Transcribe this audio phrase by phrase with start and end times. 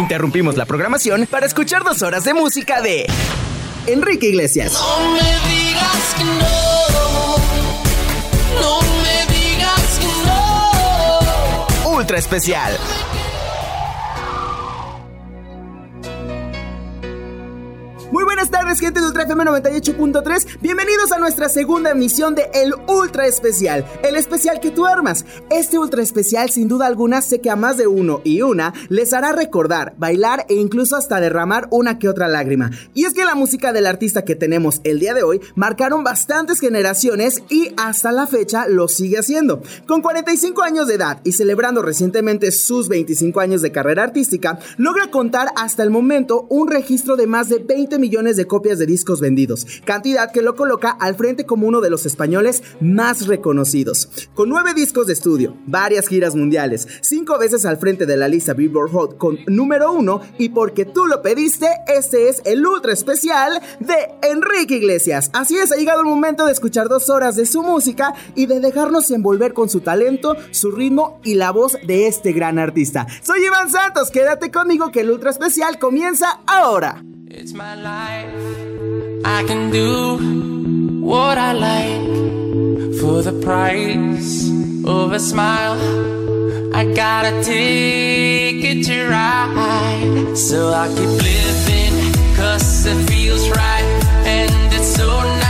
[0.00, 3.06] interrumpimos la programación para escuchar dos horas de música de
[3.86, 4.72] Enrique Iglesias.
[4.72, 6.70] No me digas que no.
[8.60, 10.06] No me digas que
[11.84, 11.96] no.
[11.96, 12.76] Ultra especial.
[18.70, 20.60] Tardes, gente de Ultra FM 98.3.
[20.60, 25.24] Bienvenidos a nuestra segunda emisión de El Ultra Especial, el especial que tú armas.
[25.50, 29.12] Este Ultra Especial, sin duda alguna, sé que a más de uno y una les
[29.12, 32.70] hará recordar, bailar e incluso hasta derramar una que otra lágrima.
[32.94, 36.60] Y es que la música del artista que tenemos el día de hoy marcaron bastantes
[36.60, 39.62] generaciones y hasta la fecha lo sigue haciendo.
[39.86, 45.10] Con 45 años de edad y celebrando recientemente sus 25 años de carrera artística, logra
[45.10, 49.20] contar hasta el momento un registro de más de 20 millones de copias de discos
[49.20, 54.28] vendidos, cantidad que lo coloca al frente como uno de los españoles más reconocidos.
[54.34, 58.52] Con nueve discos de estudio, varias giras mundiales, cinco veces al frente de la lista
[58.52, 63.60] Billboard Hot con número uno y porque tú lo pediste, este es el ultra especial
[63.80, 65.30] de Enrique Iglesias.
[65.32, 68.60] Así es, ha llegado el momento de escuchar dos horas de su música y de
[68.60, 73.06] dejarnos envolver con su talento, su ritmo y la voz de este gran artista.
[73.22, 77.02] Soy Iván Santos, quédate conmigo que el ultra especial comienza ahora.
[77.32, 79.24] It's my life.
[79.24, 80.18] I can do
[81.00, 84.50] what I like for the price
[84.84, 85.78] of a smile.
[86.74, 93.84] I got a ticket to ride, so I keep living, cause it feels right,
[94.26, 95.49] and it's so nice,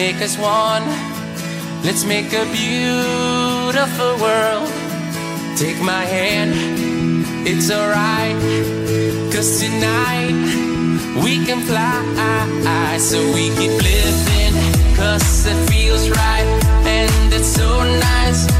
[0.00, 0.84] Make us one.
[1.84, 4.68] Let's make a beautiful world.
[5.62, 6.52] Take my hand,
[7.46, 8.38] it's alright.
[9.32, 10.40] Cause tonight
[11.22, 11.98] we can fly.
[13.10, 14.54] So we keep living,
[14.96, 16.48] cause it feels right.
[16.96, 17.68] And it's so
[18.10, 18.59] nice.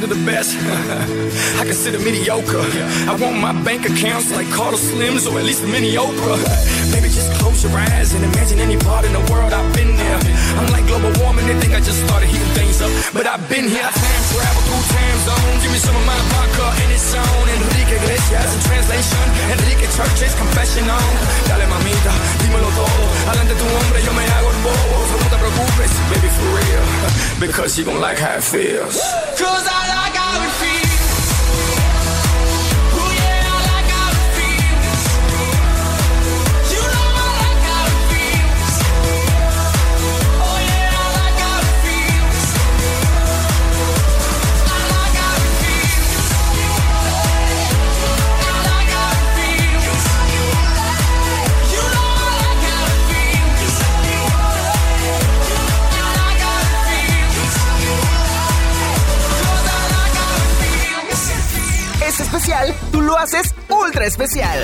[0.00, 0.52] Consider the best.
[1.60, 2.60] I consider mediocre.
[3.08, 6.36] I want my bank accounts like Carter Slims or at least a mini Oprah.
[6.92, 10.18] Maybe just close your eyes and imagine any part in the world I've been there.
[10.60, 12.92] I'm like global warming, they think I just started heating things up.
[13.14, 13.88] But I've been here,
[14.36, 15.36] travel through time.
[15.62, 17.48] Give me some of my vodka it's.
[17.48, 19.24] Enrique Iglesias in translation.
[19.52, 20.34] Enrique Church's.
[21.48, 23.04] Dale mamita, dímelo todo.
[23.28, 24.96] Adelante tu hombre, yo me hago el bobo.
[25.22, 26.84] No te preocupes, baby, for real.
[27.40, 28.96] Because you gon' like how it feels.
[29.38, 30.05] Cause I like
[62.16, 64.58] Es especial, tú lo haces ultra especial.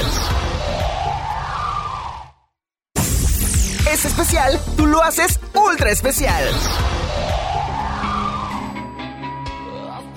[3.92, 6.48] Es especial, tú lo haces ultra especial.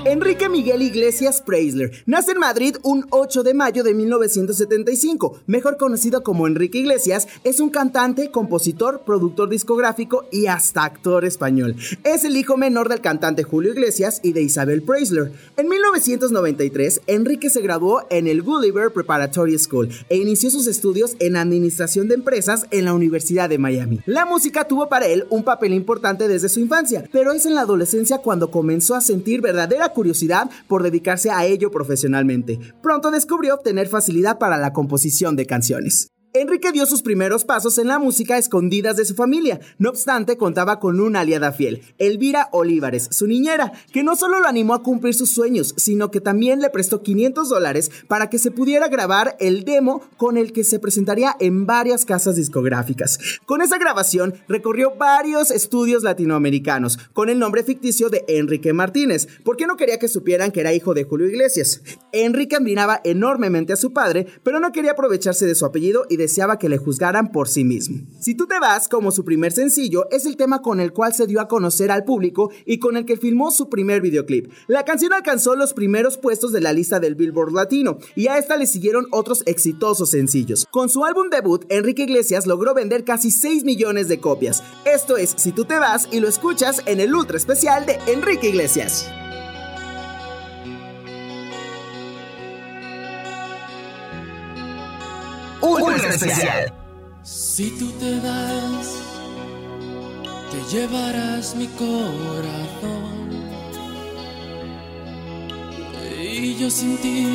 [0.07, 5.41] Enrique Miguel Iglesias Preisler nace en Madrid un 8 de mayo de 1975.
[5.47, 11.75] Mejor conocido como Enrique Iglesias, es un cantante, compositor, productor discográfico y hasta actor español.
[12.03, 15.31] Es el hijo menor del cantante Julio Iglesias y de Isabel Preisler.
[15.57, 21.35] En 1993, Enrique se graduó en el Gulliver Preparatory School e inició sus estudios en
[21.35, 24.01] administración de empresas en la Universidad de Miami.
[24.05, 27.61] La música tuvo para él un papel importante desde su infancia, pero es en la
[27.61, 32.59] adolescencia cuando comenzó a sentir verdadera curiosidad por dedicarse a ello profesionalmente.
[32.83, 36.11] Pronto descubrió tener facilidad para la composición de canciones.
[36.35, 39.61] Enrique dio sus primeros pasos en la música escondidas de su familia.
[39.77, 44.47] No obstante, contaba con una aliada fiel, Elvira Olivares, su niñera, que no solo lo
[44.49, 48.51] animó a cumplir sus sueños, sino que también le prestó 500 dólares para que se
[48.51, 53.17] pudiera grabar el demo con el que se presentaría en varias casas discográficas.
[53.45, 59.67] Con esa grabación recorrió varios estudios latinoamericanos con el nombre ficticio de Enrique Martínez, porque
[59.67, 61.81] no quería que supieran que era hijo de Julio Iglesias.
[62.11, 66.24] Enrique admiraba enormemente a su padre, pero no quería aprovecharse de su apellido y de
[66.25, 68.05] deseaba que le juzgaran por sí mismo.
[68.19, 71.27] Si tú te vas, como su primer sencillo, es el tema con el cual se
[71.27, 74.51] dio a conocer al público y con el que filmó su primer videoclip.
[74.67, 78.57] La canción alcanzó los primeros puestos de la lista del Billboard Latino y a esta
[78.57, 80.67] le siguieron otros exitosos sencillos.
[80.71, 84.63] Con su álbum debut, Enrique Iglesias logró vender casi 6 millones de copias.
[84.85, 88.49] Esto es Si tú te vas y lo escuchas en el ultra especial de Enrique
[88.49, 89.07] Iglesias.
[95.65, 96.73] Ultra especial.
[97.23, 98.87] Si tú te vas,
[100.51, 103.25] te llevarás mi corazón.
[106.21, 107.27] Y yo sin ti,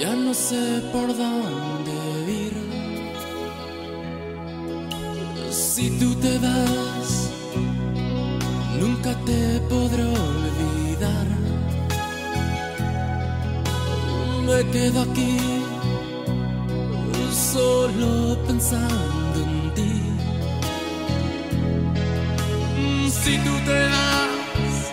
[0.00, 1.92] ya no sé por dónde
[2.28, 2.54] ir.
[5.52, 7.30] Si tú te vas,
[8.80, 11.26] nunca te podré olvidar.
[14.46, 15.63] Me quedo aquí
[17.34, 19.92] solo pensando en ti.
[23.10, 24.92] Si tú te vas,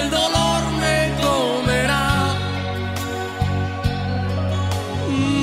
[0.00, 2.34] el dolor me comerá.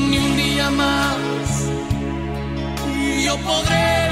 [0.09, 1.17] Ni un día más
[3.23, 4.10] yo podré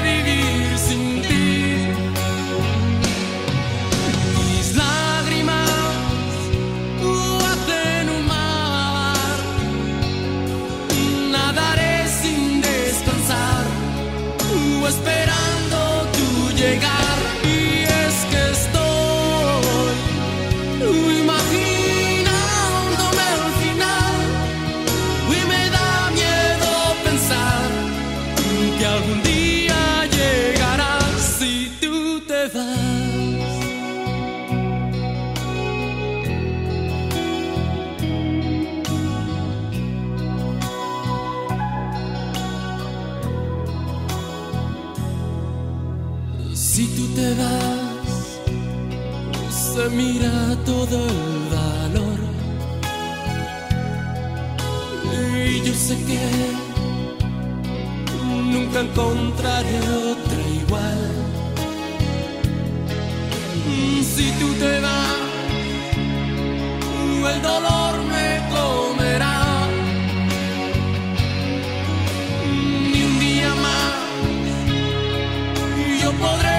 [49.94, 52.18] mira todo el valor.
[55.48, 56.20] Y yo sé que
[58.52, 59.78] nunca encontraré
[60.12, 61.00] otra igual.
[64.14, 65.16] Si tú te vas,
[67.32, 69.38] el dolor me comerá.
[72.92, 73.90] Ni un día más
[76.02, 76.49] yo podré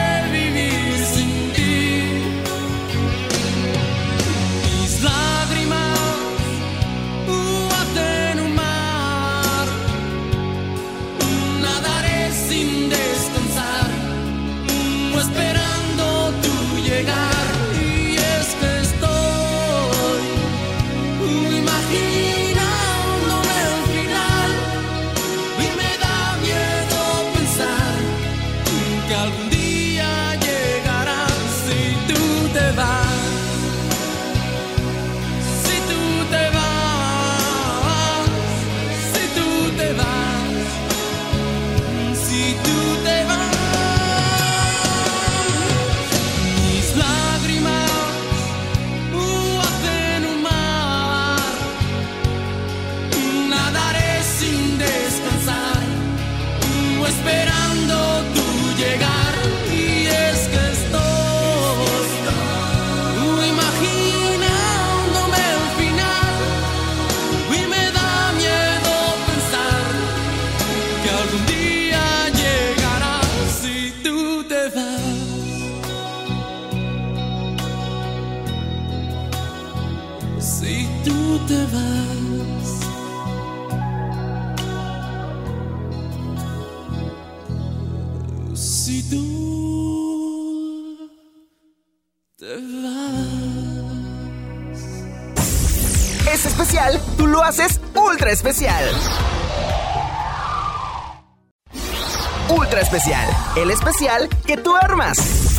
[98.32, 98.86] especial.
[102.50, 105.51] Ultra especial, el especial que tú armas.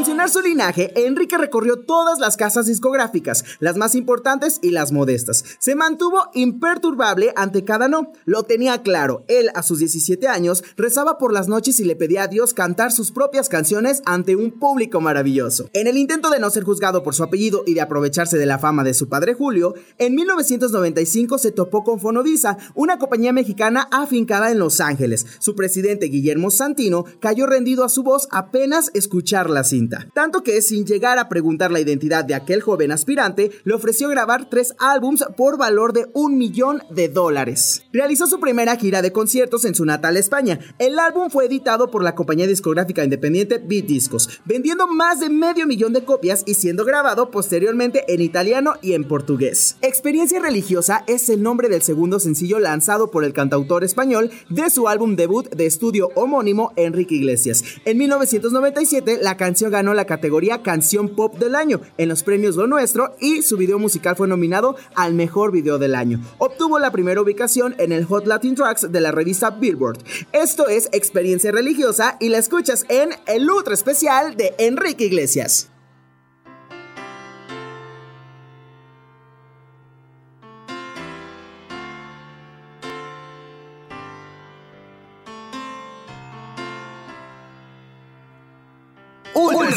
[0.00, 5.44] Mencionar su linaje, Enrique recorrió todas las casas discográficas, las más importantes y las modestas.
[5.58, 8.10] Se mantuvo imperturbable ante cada no.
[8.24, 9.24] Lo tenía claro.
[9.28, 12.92] Él, a sus 17 años, rezaba por las noches y le pedía a Dios cantar
[12.92, 15.68] sus propias canciones ante un público maravilloso.
[15.74, 18.58] En el intento de no ser juzgado por su apellido y de aprovecharse de la
[18.58, 24.50] fama de su padre Julio, en 1995 se topó con Fonovisa, una compañía mexicana afincada
[24.50, 25.26] en Los Ángeles.
[25.40, 29.89] Su presidente Guillermo Santino cayó rendido a su voz apenas escucharlas cinta.
[30.14, 34.48] Tanto que, sin llegar a preguntar la identidad de aquel joven aspirante, le ofreció grabar
[34.48, 37.82] tres álbums por valor de un millón de dólares.
[37.92, 40.58] Realizó su primera gira de conciertos en su natal España.
[40.78, 45.66] El álbum fue editado por la compañía discográfica independiente Beat Discos, vendiendo más de medio
[45.66, 49.76] millón de copias y siendo grabado posteriormente en italiano y en portugués.
[49.82, 54.88] Experiencia religiosa es el nombre del segundo sencillo lanzado por el cantautor español de su
[54.88, 57.64] álbum debut de estudio homónimo Enrique Iglesias.
[57.84, 62.66] En 1997 la canción ganó la categoría Canción Pop del Año en los premios Lo
[62.66, 66.20] Nuestro y su video musical fue nominado al Mejor Video del Año.
[66.38, 69.98] Obtuvo la primera ubicación en el Hot Latin Tracks de la revista Billboard.
[70.32, 75.70] Esto es Experiencia Religiosa y la escuchas en el Ultra Especial de Enrique Iglesias.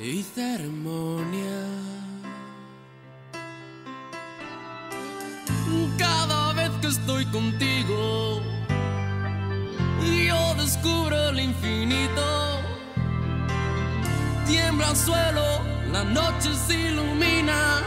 [0.00, 1.66] y ceremonia.
[5.98, 8.42] Cada vez que estoy contigo,
[10.26, 12.60] yo descubro el infinito.
[14.46, 15.60] Tiembla el suelo,
[15.92, 17.80] la noche se ilumina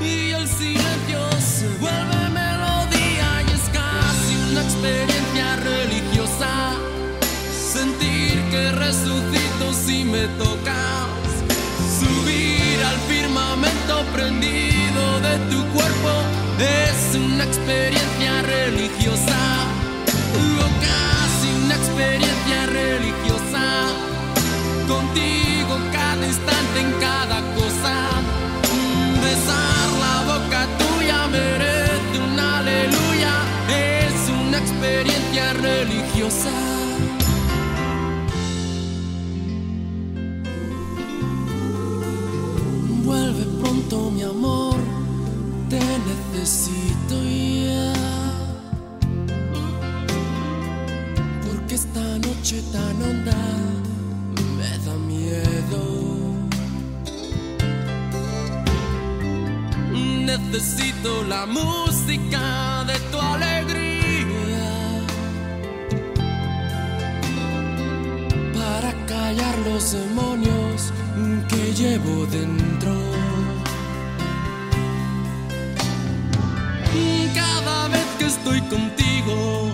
[0.00, 6.74] y el silencio se vuelve melodía y es casi una experiencia religiosa.
[7.52, 10.26] Sentir que resucito si me
[12.02, 16.10] tocas al firmamento prendido de tu cuerpo
[16.58, 19.38] es una experiencia religiosa,
[20.80, 23.64] casi una experiencia religiosa.
[24.88, 27.94] Contigo cada instante en cada cosa,
[29.22, 33.34] besar la boca tuya merece un aleluya,
[33.68, 36.81] es una experiencia religiosa.
[43.96, 44.76] Mi amor,
[45.68, 47.92] te necesito ya.
[51.46, 53.36] Porque esta noche tan honda
[54.56, 55.82] me da miedo.
[59.92, 64.68] Necesito la música de tu alegría
[68.54, 70.92] para callar los demonios
[71.48, 73.12] que llevo dentro.
[78.42, 79.70] Estoy contigo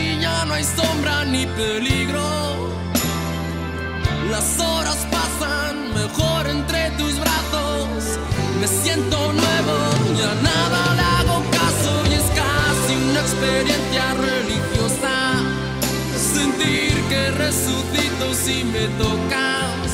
[0.00, 2.22] y ya no hay sombra ni peligro.
[4.30, 8.18] Las horas pasan mejor entre tus brazos.
[8.60, 9.76] Me siento nuevo,
[10.16, 15.14] ya nada le hago caso y es casi una experiencia religiosa.
[16.34, 19.90] Sentir que resucito si me tocas,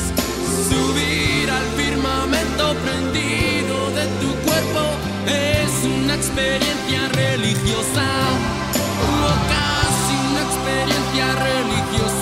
[0.69, 4.99] subir al firmamento prendido de tu cuerpo
[6.09, 8.03] una experiencia religiosa,
[8.73, 12.18] o casi una experiencia religiosa.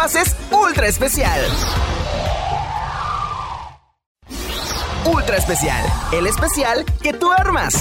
[0.00, 1.40] Haces ultra especial.
[5.04, 7.74] Ultra especial, el especial que tú armas.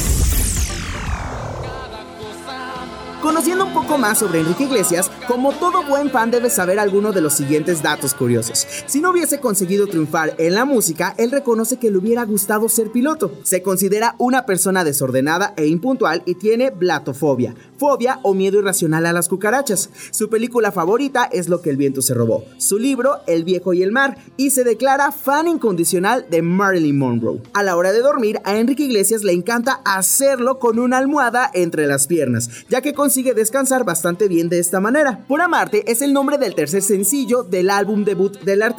[3.22, 7.22] Conociendo un poco más sobre Enrique Iglesias, como todo buen fan debe saber alguno de
[7.22, 8.77] los siguientes datos curiosos.
[8.88, 12.90] Si no hubiese conseguido triunfar en la música, él reconoce que le hubiera gustado ser
[12.90, 13.34] piloto.
[13.44, 19.12] Se considera una persona desordenada e impuntual y tiene blatofobia, fobia o miedo irracional a
[19.12, 19.90] las cucarachas.
[20.12, 23.84] Su película favorita es Lo que el viento se robó, su libro El viejo y
[23.84, 27.42] el mar, y se declara fan incondicional de Marilyn Monroe.
[27.54, 31.88] A la hora de dormir, a Enrique Iglesias le encanta hacerlo con una almohada entre
[31.88, 35.26] las piernas, ya que consigue descansar bastante bien de esta manera.
[35.28, 38.77] Por Amarte es el nombre del tercer sencillo del álbum debut del artista,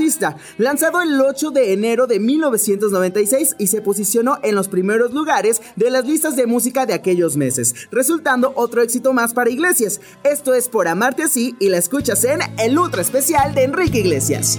[0.56, 5.90] lanzado el 8 de enero de 1996 y se posicionó en los primeros lugares de
[5.90, 10.00] las listas de música de aquellos meses, resultando otro éxito más para Iglesias.
[10.22, 14.58] Esto es Por Amarte Así y la escuchas en el Ultra Especial de Enrique Iglesias.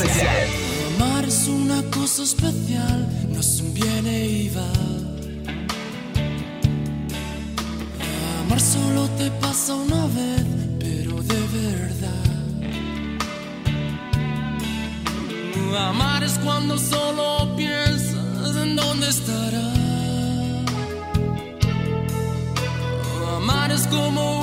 [0.00, 4.70] Amar es una cosa especial, no es un viene y va.
[8.44, 10.46] Amar solo te pasa una vez,
[10.78, 12.28] pero de verdad.
[15.88, 19.72] Amar es cuando solo piensas en dónde estará.
[23.36, 24.37] Amar es como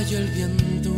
[0.00, 0.90] y el viento.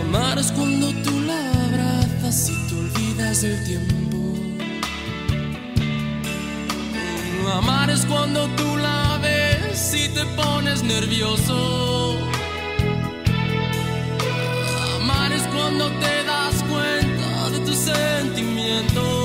[0.00, 4.18] Amar es cuando tú la abrazas y te olvidas del tiempo.
[7.50, 12.18] Amar es cuando tú la ves y te pones nervioso.
[15.00, 19.21] Amar es cuando te das cuenta de tus sentimientos.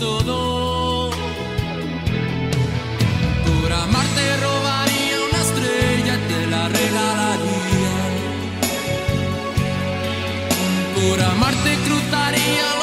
[0.00, 1.10] Todo.
[3.46, 7.96] Por amar te robaría una estrella y te la regalaría.
[10.94, 12.75] Por amarte cruzaría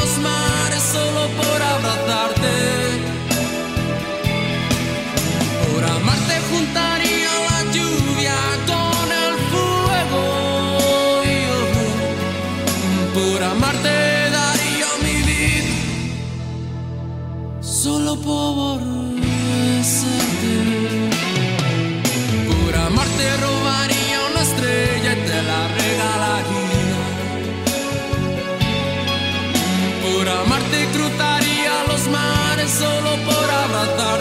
[30.04, 34.13] Por amarte cruzaría los mares solo por abrazarte.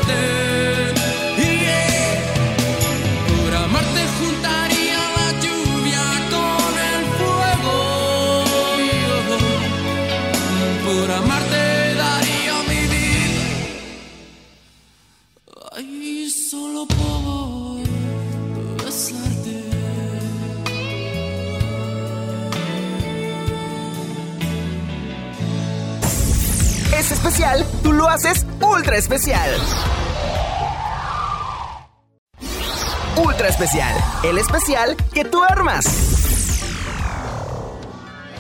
[28.61, 29.51] Ultra especial.
[33.17, 33.95] ultra especial.
[34.23, 36.32] El especial que tú armas.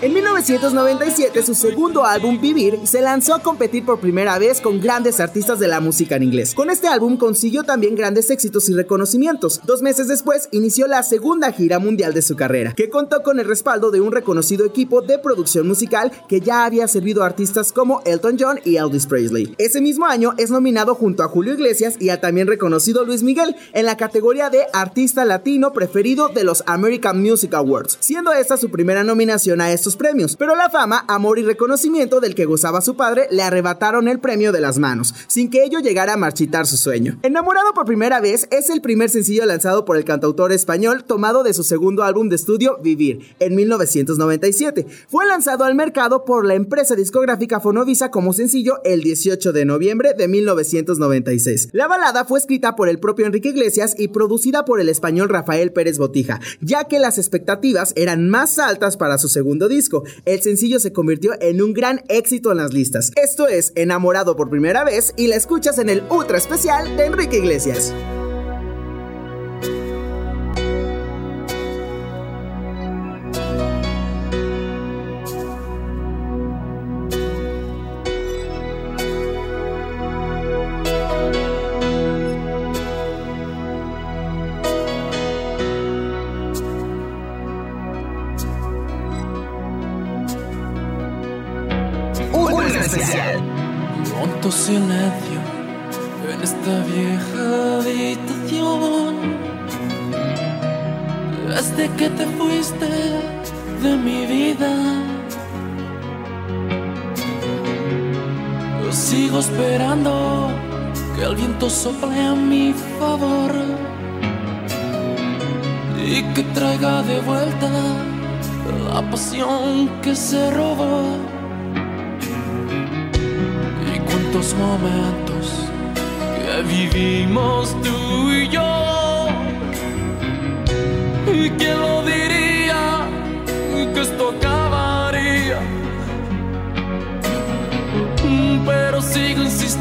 [0.02, 5.20] En 1997, su segundo álbum, Vivir, se lanzó a competir por primera vez con grandes
[5.20, 6.56] artistas de la música en inglés.
[6.56, 9.60] Con este álbum consiguió también grandes éxitos y reconocimientos.
[9.64, 13.46] Dos meses después, inició la segunda gira mundial de su carrera, que contó con el
[13.46, 18.02] respaldo de un reconocido equipo de producción musical que ya había servido a artistas como
[18.04, 19.54] Elton John y Elvis Presley.
[19.58, 23.54] Ese mismo año es nominado junto a Julio Iglesias y al también reconocido Luis Miguel
[23.72, 28.68] en la categoría de Artista Latino Preferido de los American Music Awards, siendo esta su
[28.68, 32.96] primera nominación a estos premios, pero la fama, amor y reconocimiento del que gozaba su
[32.96, 36.76] padre le arrebataron el premio de las manos, sin que ello llegara a marchitar su
[36.76, 37.18] sueño.
[37.22, 41.54] Enamorado por primera vez es el primer sencillo lanzado por el cantautor español tomado de
[41.54, 44.86] su segundo álbum de estudio Vivir, en 1997.
[45.08, 50.14] Fue lanzado al mercado por la empresa discográfica Fonovisa como sencillo el 18 de noviembre
[50.16, 51.68] de 1996.
[51.72, 55.72] La balada fue escrita por el propio Enrique Iglesias y producida por el español Rafael
[55.72, 59.81] Pérez Botija, ya que las expectativas eran más altas para su segundo disco
[60.24, 63.10] el sencillo se convirtió en un gran éxito en las listas.
[63.16, 67.38] Esto es Enamorado por primera vez y la escuchas en el ultra especial de Enrique
[67.38, 67.92] Iglesias.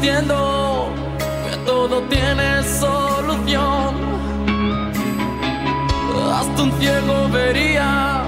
[0.02, 0.92] Insistiendo
[1.48, 3.94] que todo tiene solución.
[6.34, 8.22] Hasta un ciego vería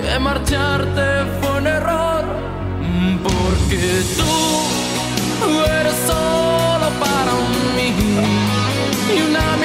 [0.00, 2.24] que marcharte fue un error.
[3.22, 7.32] Porque tú eres solo para
[7.76, 7.92] mí.
[9.12, 9.55] Y una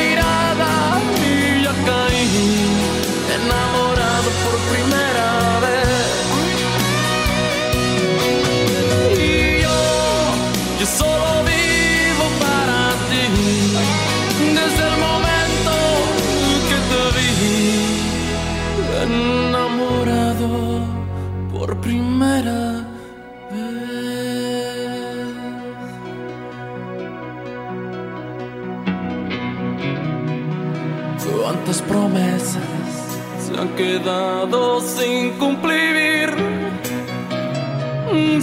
[33.81, 36.29] quedado sin cumplir.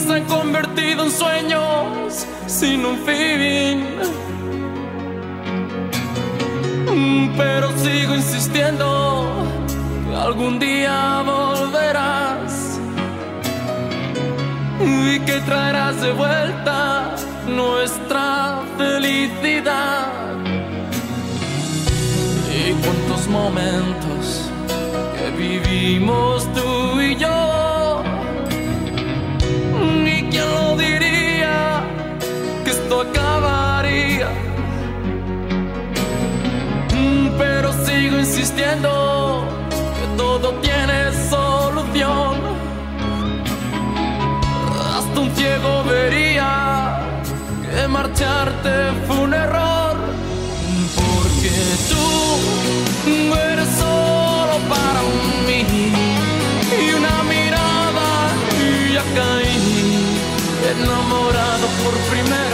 [0.04, 3.76] Se han convertido en sueños sin un fin.
[7.36, 8.88] Pero sigo insistiendo
[10.26, 12.80] algún día volverás
[14.80, 17.14] y que traerás de vuelta
[17.46, 20.06] nuestra felicidad.
[22.60, 24.07] Y cuántos momentos
[25.38, 28.02] vivimos tú y yo.
[30.04, 31.80] ¿Y quién lo diría
[32.64, 34.28] que esto acabaría?
[37.38, 39.44] Pero sigo insistiendo
[39.96, 40.98] que todo tiene
[41.30, 42.34] solución.
[44.96, 46.98] Hasta un ciego vería
[47.62, 48.72] que marcharte
[49.06, 49.96] fue un error.
[50.96, 51.52] Porque
[51.90, 53.68] tú eres
[54.68, 55.02] para
[55.46, 55.64] mí.
[56.84, 58.08] Y una mirada
[58.60, 60.20] y ya caí
[60.70, 62.47] enamorado por primera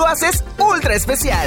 [0.00, 1.46] lo haces ultra especial.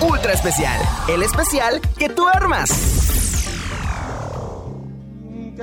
[0.00, 2.97] Ultra especial, el especial que tú armas.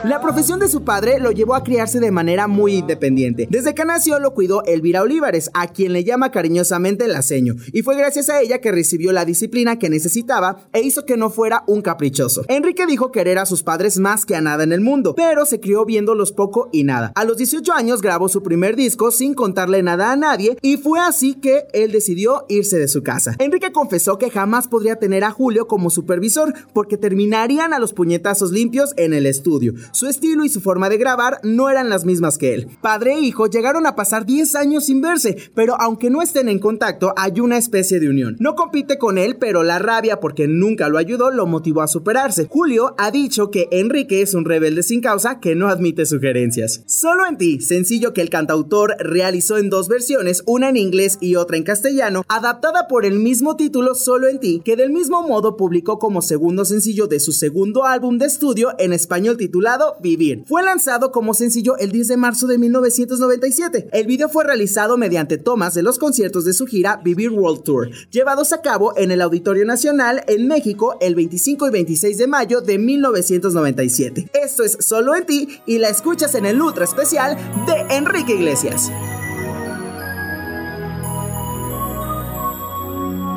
[0.04, 3.48] La profesión de su padre lo llevó a criarse de manera muy independiente.
[3.50, 7.82] Desde que nació lo cuidó Elvira Olivares, a quien le llama cariñosamente el aceño, y
[7.82, 11.64] fue gracias a ella que recibió la disciplina que necesitaba e hizo que no fuera
[11.68, 12.44] un caprichoso.
[12.50, 15.60] Enrique dijo querer a sus padres más que a nada en el mundo, pero se
[15.60, 17.14] crió viéndolos poco y nada.
[17.16, 21.00] A los 18 años grabó su primer disco sin contarle nada a nadie y fue
[21.00, 23.36] así que él decidió irse de su casa.
[23.40, 28.52] Enrique confesó que jamás podría tener a Julio como supervisor porque terminarían a los puñetazos
[28.52, 29.74] limpios en el estudio.
[29.92, 32.68] Su estilo y su forma de grabar no eran las mismas que él.
[32.82, 36.60] Padre e hijo llegaron a pasar 10 años sin verse, pero aunque no estén en
[36.60, 38.36] contacto, hay una especie de unión.
[38.40, 42.48] No compite con él, pero la rabia porque nunca lo ayudó lo motivó a superarse.
[42.50, 46.84] Julio ha dicho que Enrique es un rebelde sin causa que no admite sugerencias.
[46.86, 51.36] Solo en ti, sencillo que el cantautor realizó en dos versiones, una en inglés y
[51.36, 55.58] otra en castellano, adaptada por el mismo título Solo en ti, que del mismo modo
[55.58, 60.44] publicó como segundo sencillo de su segundo álbum de estudio en español titulado Vivir.
[60.48, 63.90] Fue lanzado como sencillo el 10 de marzo de 1997.
[63.92, 67.90] El video fue realizado mediante tomas de los conciertos de su gira Vivir World Tour,
[68.10, 72.62] llevados a cabo en el Auditorio Nacional en México el 25 y 26 de mayo
[72.62, 74.30] de 1997.
[74.34, 77.36] Esto es Solo en ti y la escuchas en el ultra especial
[77.66, 78.92] de Enrique Iglesias.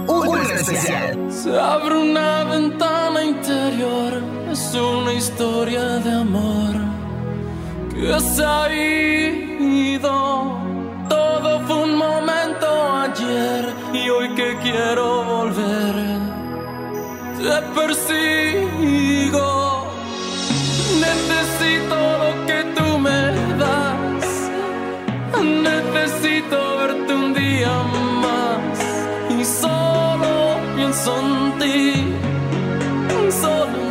[0.07, 1.33] Ultra especial.
[1.33, 6.75] Se abre una ventana interior, es una historia de amor
[7.91, 10.59] que se ha ido.
[11.09, 12.67] Todo fue un momento
[13.05, 15.95] ayer y hoy que quiero volver,
[17.39, 19.49] te persigo.
[21.07, 23.23] Necesito lo que tú me
[23.63, 24.27] das,
[25.43, 27.75] necesito verte un día
[28.25, 28.79] más
[29.39, 31.83] y solo pienso en ti,
[33.31, 33.88] solo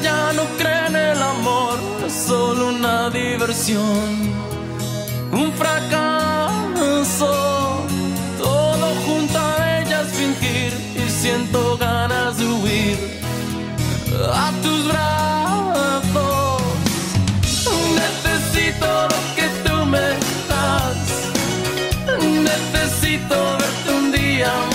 [0.00, 4.32] Ya no cree en el amor, es solo una diversión,
[5.30, 7.28] un fracaso.
[8.38, 12.98] Todo junto a ella es fingir y siento ganas de huir
[14.32, 16.62] a tus brazos.
[18.02, 20.08] Necesito lo que tú me
[20.48, 20.96] das.
[22.48, 24.71] Necesito verte un día más.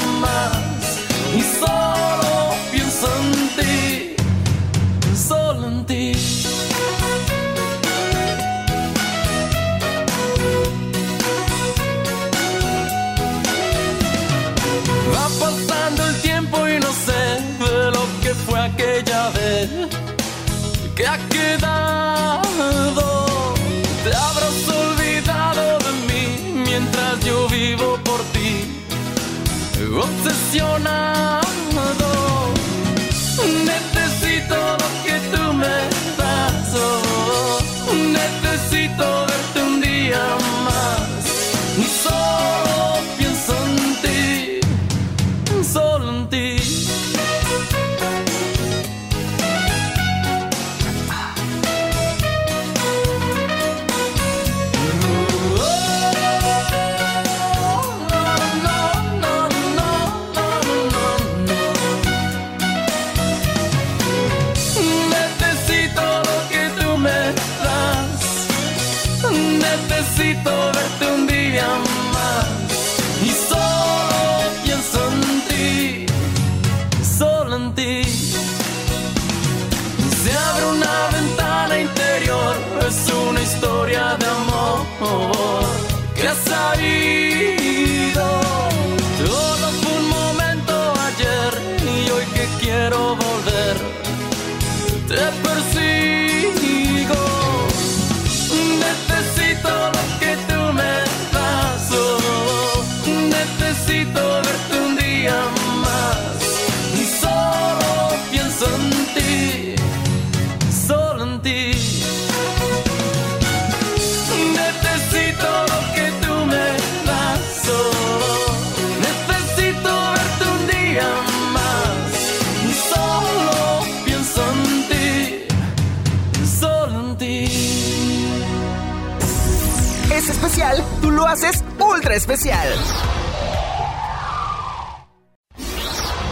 [131.28, 132.68] Haces ultra especial.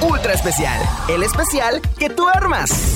[0.02, 2.95] Ultra especial, el especial que tú armas.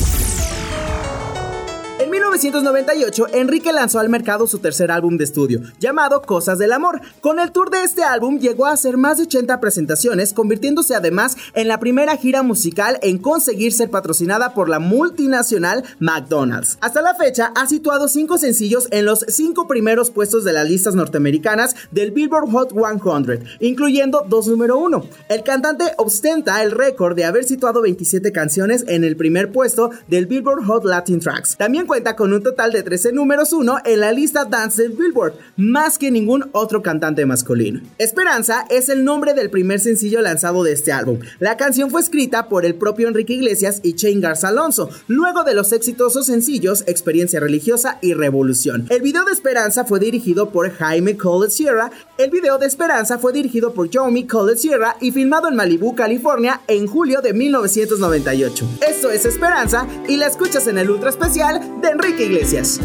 [2.10, 7.02] En 1998, Enrique lanzó al mercado su tercer álbum de estudio, llamado Cosas del Amor.
[7.22, 11.38] Con el tour de este álbum llegó a hacer más de 80 presentaciones, convirtiéndose además
[11.54, 16.80] en la primera gira musical en conseguir ser patrocinada por la multinacional McDonald's.
[16.82, 20.96] Hasta la fecha, ha situado cinco sencillos en los cinco primeros puestos de las listas
[20.96, 25.06] norteamericanas del Billboard Hot 100, incluyendo dos número uno.
[25.30, 30.26] El cantante ostenta el récord de haber situado 27 canciones en el primer puesto del
[30.26, 31.56] Billboard Hot Latin Tracks.
[31.56, 35.34] También cuenta con un total de 13 números 1 en la lista Dance del Billboard,
[35.58, 37.82] más que ningún otro cantante masculino.
[37.98, 41.20] Esperanza es el nombre del primer sencillo lanzado de este álbum.
[41.40, 45.54] La canción fue escrita por el propio Enrique Iglesias y Chain Garza Alonso, luego de
[45.54, 48.88] los exitosos sencillos Experiencia Religiosa y Revolución.
[48.90, 51.92] El video de Esperanza fue dirigido por Jaime Cole Sierra.
[52.18, 56.62] El video de Esperanza fue dirigido por Joey Cole Sierra y filmado en Malibu, California,
[56.68, 58.66] en julio de 1998.
[58.88, 62.80] Esto es Esperanza y la escuchas en el ultra especial de Enrique Iglesias.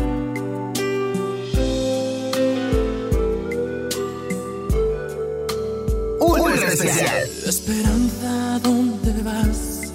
[6.20, 7.28] Ultra especial.
[7.46, 9.92] Esperanza, ¿dónde vas?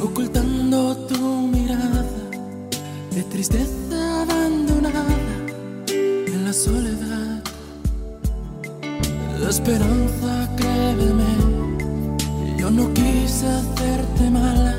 [0.00, 2.04] Ocultando tu mirada
[3.14, 5.04] de tristeza abandonada
[5.88, 7.42] en la soledad.
[9.48, 11.24] Esperanza, créeme,
[12.58, 14.76] yo no quise hacerte mala.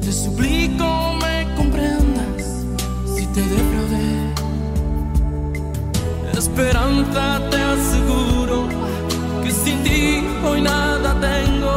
[0.00, 1.15] Te suplico
[3.36, 4.08] te defraudé.
[6.38, 8.56] Esperanza, te aseguro
[9.42, 11.74] que sin ti hoy nada tengo,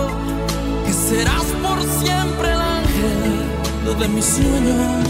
[0.85, 5.09] que serás por siempre el ángel de mis sueños.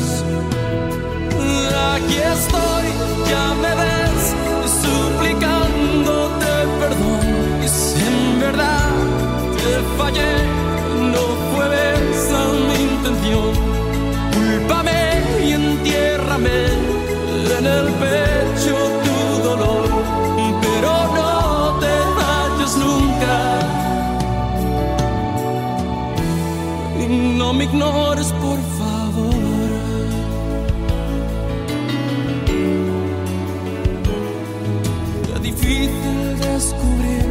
[1.91, 2.86] Aquí estoy,
[3.32, 4.24] ya me ves,
[4.84, 7.28] suplicándote perdón.
[7.64, 8.91] Y si en verdad
[9.62, 10.34] te fallé,
[11.14, 11.66] no fue
[12.12, 13.59] esa mi intención.
[16.42, 19.90] En el pecho tu dolor,
[20.62, 23.36] pero no te vayas nunca.
[27.38, 29.34] No me ignores, por favor.
[35.28, 37.28] Qué difícil descubrir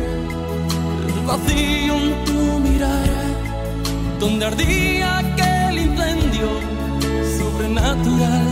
[1.06, 3.22] el vacío en tu mirada,
[4.20, 6.48] donde ardía aquel incendio
[7.38, 8.47] sobrenatural,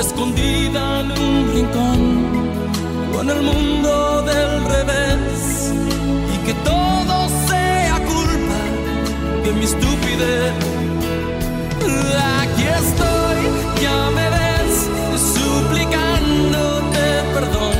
[0.00, 2.00] escondida en un rincón,
[3.12, 5.72] con el mundo del revés,
[6.34, 8.60] y que todo sea culpa
[9.44, 10.52] de mi estupidez.
[12.40, 13.40] Aquí estoy,
[13.82, 14.74] ya me ves,
[15.36, 17.74] suplicándote perdón.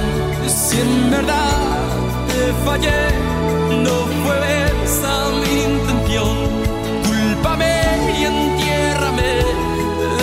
[0.46, 1.56] Si en verdad
[2.28, 3.02] te fallé,
[3.84, 4.36] no fue
[4.84, 6.36] esa mi intención.
[7.06, 7.74] Cúlpame
[8.18, 9.32] y entiérrame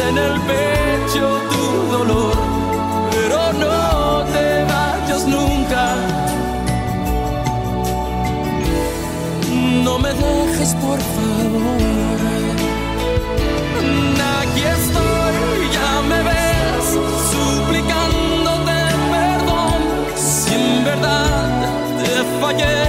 [0.07, 2.35] en el pecho dolor,
[3.11, 5.95] pero no te vayas nunca.
[9.83, 12.17] No me dejes, por favor.
[14.39, 16.85] Aquí estoy, ya me ves,
[17.31, 18.79] suplicándote
[19.11, 19.79] perdón.
[20.15, 21.69] Si en verdad
[21.99, 22.86] te fallé,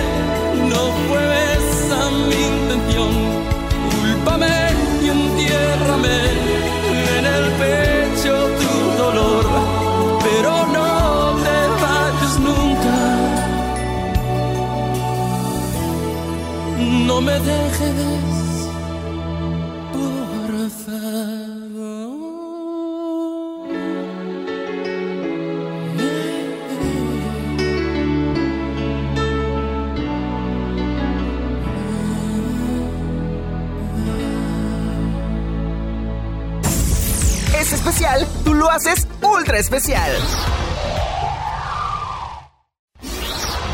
[38.45, 40.13] tú lo haces ultra especial.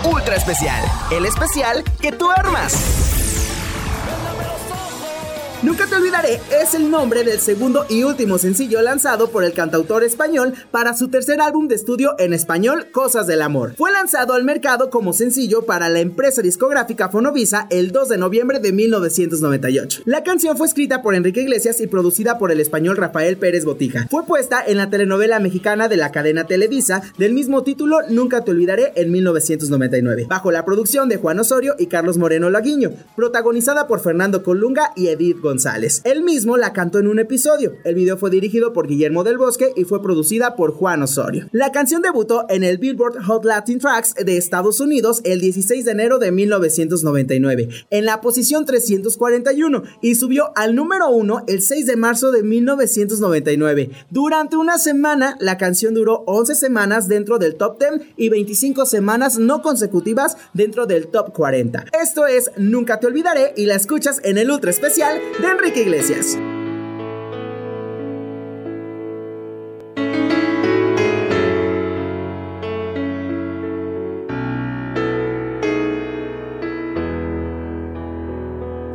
[0.05, 3.04] Ultra especial, el especial que tú armas.
[5.65, 10.05] Nunca te olvidaré es el nombre del segundo y último sencillo lanzado por el cantautor
[10.05, 13.73] español para su tercer álbum de estudio en español, Cosas del Amor.
[13.75, 18.59] Fue lanzado al mercado como sencillo para la empresa discográfica Fonovisa el 2 de noviembre
[18.59, 20.03] de 1998.
[20.05, 24.07] La canción fue escrita por Enrique Iglesias y producida por el español Rafael Pérez Botija.
[24.11, 28.51] Fue puesta en la telenovela mexicana de la cadena Televisa del mismo título Nunca te
[28.51, 34.01] olvidaré en 1999, bajo la producción de Juan Osorio y Carlos Moreno Laguiño, protagonizada por
[34.01, 35.54] Fernando Colunga y Edith Godoy.
[35.55, 36.03] González.
[36.03, 37.77] Él mismo la cantó en un episodio.
[37.85, 41.47] El video fue dirigido por Guillermo del Bosque y fue producida por Juan Osorio.
[41.53, 45.93] La canción debutó en el Billboard Hot Latin Tracks de Estados Unidos el 16 de
[45.93, 51.97] enero de 1999, en la posición 341 y subió al número 1 el 6 de
[51.97, 53.91] marzo de 1999.
[54.11, 59.39] Durante una semana, la canción duró 11 semanas dentro del top 10 y 25 semanas
[59.39, 61.85] no consecutivas dentro del top 40.
[62.03, 65.21] Esto es Nunca te olvidaré y la escuchas en el ultra especial
[65.51, 66.39] Enrique Iglesias.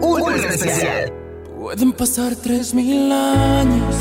[0.01, 1.09] Ultra.
[1.55, 3.95] Pueden pasar tres mil años.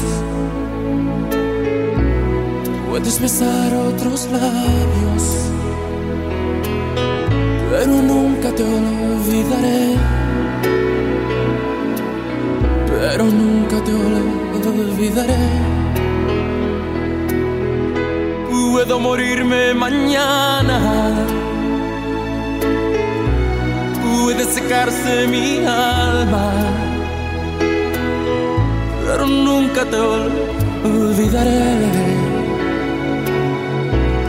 [2.88, 5.50] Puedes besar otros labios.
[7.70, 10.17] Pero nunca te olvidaré.
[13.10, 13.92] Pero nunca te
[14.68, 15.38] olvidaré.
[18.50, 20.78] Puedo morirme mañana.
[24.02, 26.52] Puede secarse mi alma.
[29.06, 31.62] Pero nunca te olvidaré.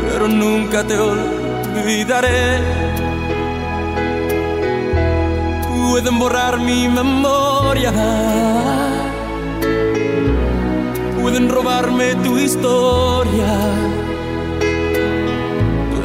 [0.08, 2.79] Pero nunca te olvidaré.
[5.90, 7.92] Pueden borrar mi memoria.
[11.20, 13.54] Pueden robarme tu historia.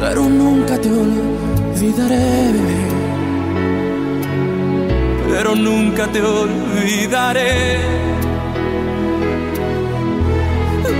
[0.01, 2.51] Pero nunca te olvidaré.
[5.29, 7.79] Pero nunca te olvidaré.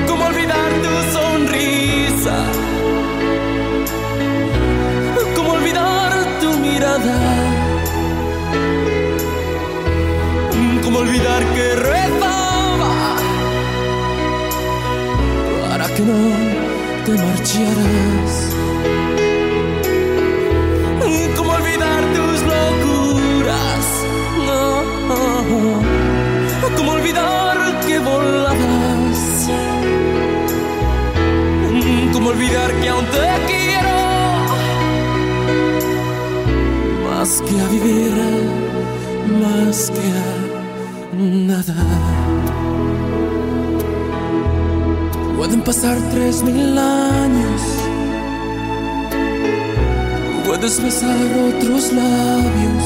[0.08, 2.38] ¿Cómo olvidar tu sonrisa?
[5.36, 7.45] ¿Cómo olvidar tu mirada?
[10.96, 13.18] ¿Cómo olvidar que rezaba
[15.68, 16.20] para que no
[17.06, 18.56] te marcharas?
[21.36, 23.86] ¿Cómo olvidar tus locuras?
[24.48, 24.64] No.
[26.78, 29.50] ¿Cómo olvidar que volabas?
[32.14, 33.98] ¿Cómo olvidar que aún te quiero?
[37.04, 38.14] Más que a vivir,
[39.42, 40.45] más que a
[45.38, 47.62] Pueden pasar tres mil años.
[50.46, 51.16] Puedes besar
[51.48, 52.84] otros labios.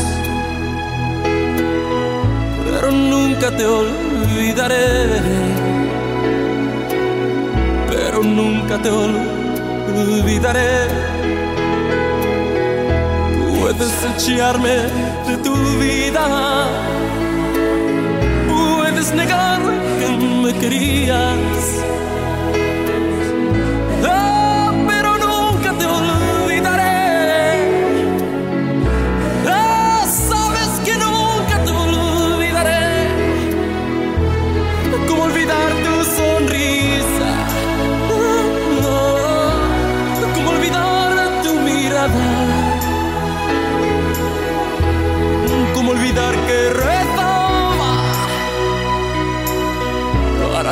[2.64, 5.22] Pero nunca te olvidaré.
[7.90, 10.88] Pero nunca te olvidaré.
[13.60, 14.76] Puedes echarme
[15.28, 16.99] de tu vida.
[19.14, 19.60] Negar
[20.00, 21.89] que me querías.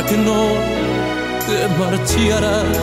[0.08, 0.42] Que no
[1.46, 2.78] te marcharas?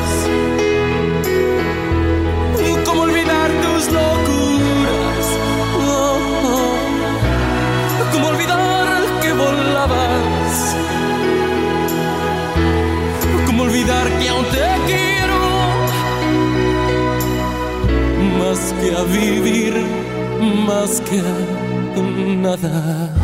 [2.85, 5.27] ¿Cómo olvidar tus locuras?
[5.87, 6.18] Oh.
[8.12, 10.77] ¿Cómo olvidar que volabas?
[13.47, 15.41] ¿Cómo olvidar que aún te quiero?
[18.39, 19.75] Más que a vivir,
[20.66, 21.55] más que a
[22.43, 23.24] nada.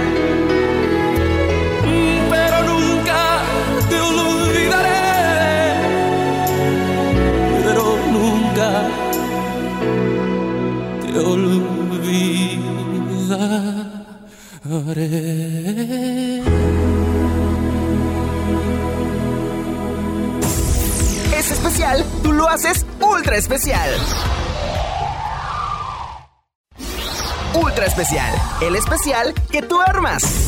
[21.33, 23.89] Es especial, tú lo haces ultra especial.
[27.53, 30.40] Ultra especial, el especial que tú armas.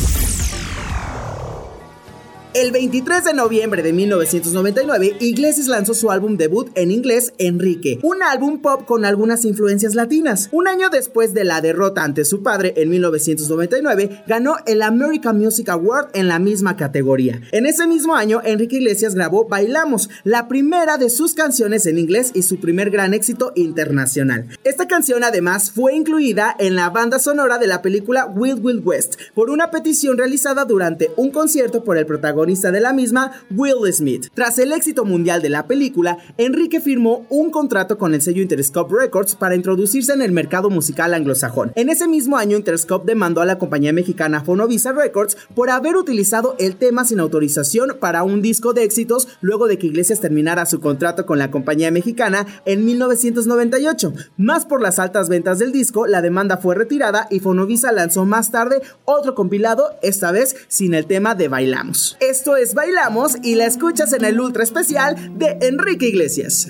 [2.54, 8.22] El 23 de noviembre de 1999, Iglesias lanzó su álbum debut en inglés, Enrique, un
[8.22, 10.50] álbum pop con algunas influencias latinas.
[10.52, 15.68] Un año después de la derrota ante su padre en 1999, ganó el American Music
[15.68, 17.40] Award en la misma categoría.
[17.50, 22.30] En ese mismo año, Enrique Iglesias grabó Bailamos, la primera de sus canciones en inglés
[22.34, 24.46] y su primer gran éxito internacional.
[24.62, 29.16] Esta canción además fue incluida en la banda sonora de la película Wild Wild West
[29.34, 34.28] por una petición realizada durante un concierto por el protagonista de la misma, Will Smith.
[34.34, 38.94] Tras el éxito mundial de la película, Enrique firmó un contrato con el sello Interscope
[38.94, 41.72] Records para introducirse en el mercado musical anglosajón.
[41.74, 46.54] En ese mismo año, Interscope demandó a la compañía mexicana Fonovisa Records por haber utilizado
[46.58, 50.80] el tema sin autorización para un disco de éxitos luego de que Iglesias terminara su
[50.80, 54.12] contrato con la compañía mexicana en 1998.
[54.36, 58.50] Más por las altas ventas del disco, la demanda fue retirada y Fonovisa lanzó más
[58.50, 62.16] tarde otro compilado, esta vez sin el tema de Bailamos.
[62.34, 66.66] Esto es Bailamos y la escuchas en el ultra especial de Enrique Iglesias.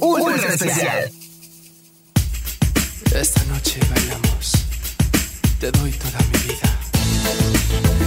[0.00, 1.12] Ultra, especial.
[3.14, 4.52] Esta noche bailamos.
[5.60, 8.05] Te doy toda mi vida.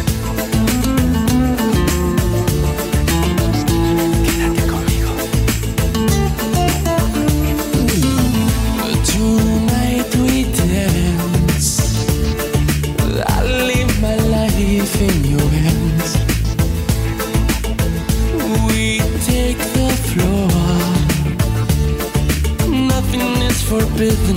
[23.99, 24.28] bit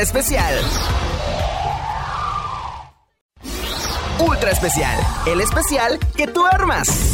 [0.00, 0.54] especial.
[4.18, 7.09] Ultra especial, el especial que tú armas.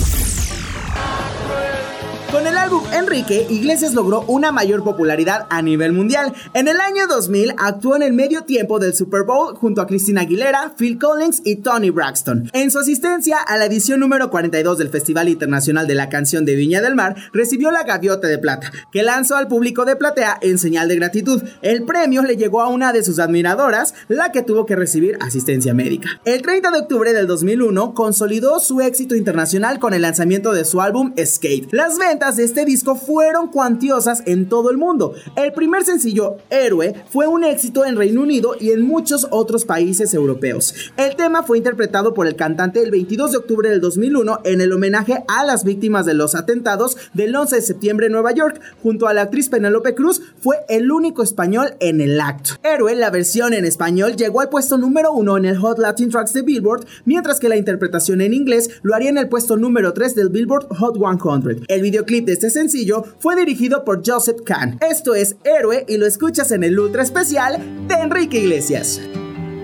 [2.66, 6.32] Álbum Enrique, Iglesias logró una mayor popularidad a nivel mundial.
[6.52, 10.22] En el año 2000 actuó en el medio tiempo del Super Bowl junto a Christina
[10.22, 12.50] Aguilera, Phil Collins y Tony Braxton.
[12.52, 16.56] En su asistencia a la edición número 42 del Festival Internacional de la Canción de
[16.56, 20.58] Viña del Mar, recibió la Gaviota de Plata, que lanzó al público de platea en
[20.58, 21.44] señal de gratitud.
[21.62, 25.72] El premio le llegó a una de sus admiradoras, la que tuvo que recibir asistencia
[25.72, 26.20] médica.
[26.24, 30.80] El 30 de octubre del 2001 consolidó su éxito internacional con el lanzamiento de su
[30.80, 31.72] álbum Skate.
[31.72, 35.14] Las ventas de este disco fueron cuantiosas en todo el mundo.
[35.36, 40.14] El primer sencillo, Héroe, fue un éxito en Reino Unido y en muchos otros países
[40.14, 40.74] europeos.
[40.96, 44.72] El tema fue interpretado por el cantante el 22 de octubre del 2001 en el
[44.72, 48.61] homenaje a las víctimas de los atentados del 11 de septiembre en Nueva York.
[48.82, 52.54] Junto a la actriz Penélope Cruz, fue el único español en el acto.
[52.62, 56.32] Héroe, la versión en español, llegó al puesto número uno en el Hot Latin Tracks
[56.32, 60.14] de Billboard, mientras que la interpretación en inglés lo haría en el puesto número 3
[60.14, 61.64] del Billboard Hot 100.
[61.68, 64.78] El videoclip de este sencillo fue dirigido por Joseph Kahn.
[64.80, 69.01] Esto es Héroe y lo escuchas en el ultra especial de Enrique Iglesias.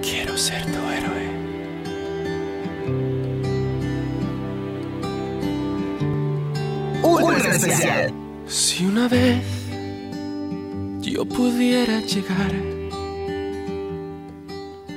[0.03, 1.23] Quiero ser tu héroe.
[7.03, 8.13] Ultra especial.
[8.47, 9.43] Si una vez
[11.01, 12.53] yo pudiera llegar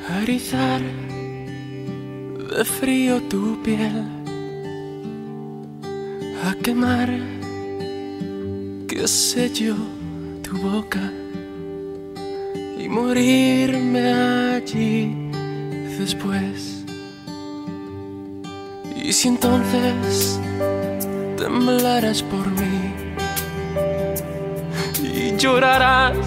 [0.09, 4.03] a erizar de frío tu piel,
[6.45, 7.09] a quemar,
[9.07, 9.75] sé yo,
[10.41, 11.11] tu boca
[12.77, 14.11] y morirme
[14.55, 15.29] allí
[15.99, 16.83] después.
[18.95, 20.39] Y si entonces
[21.38, 22.93] temblarás por mí
[25.03, 26.17] y llorarás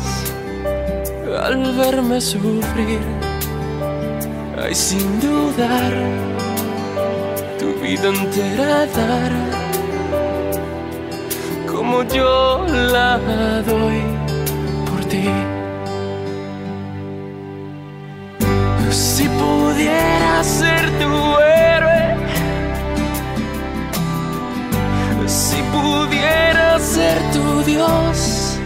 [1.43, 3.01] al verme sufrir,
[4.63, 5.95] ay sin dudar,
[7.59, 9.68] tu vida entera dar,
[11.79, 13.19] como yo la
[13.65, 14.03] doy
[14.89, 15.29] por ti.
[18.91, 22.17] Si pudiera ser tu héroe,
[25.27, 28.59] si pudiera ser tu Dios,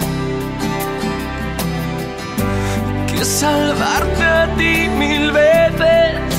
[3.08, 6.31] que salvarte a ti mil veces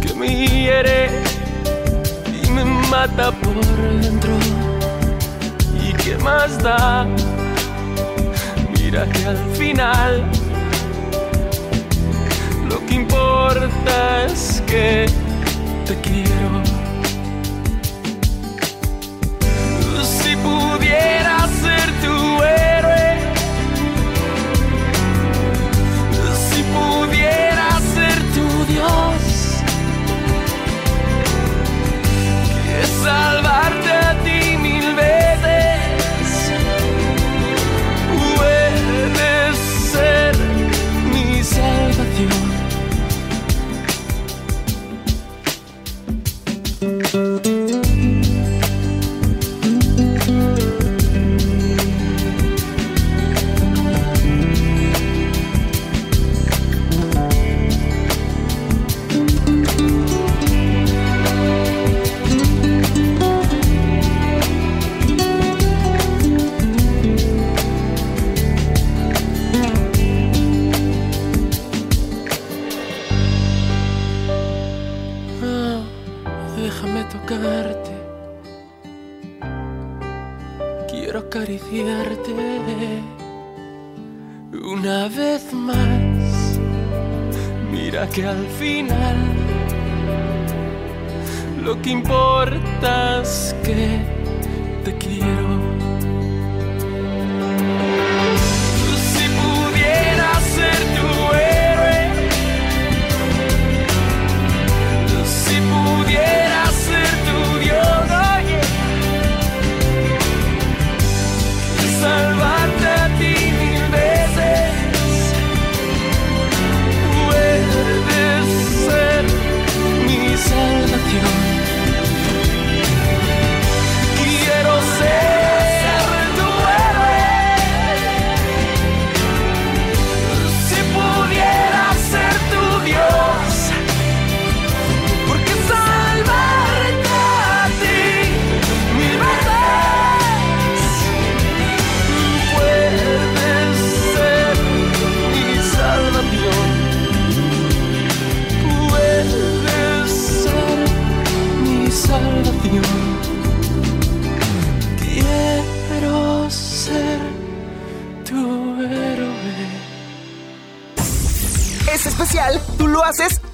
[0.00, 1.10] que me hiere
[2.42, 3.54] y me mata por
[4.00, 4.32] dentro,
[5.82, 7.06] y qué más da,
[8.72, 10.24] mira que al final
[12.68, 15.06] lo que importa es que
[15.86, 16.69] te quiero.
[88.14, 89.16] Que al final
[91.62, 93.49] lo que importa es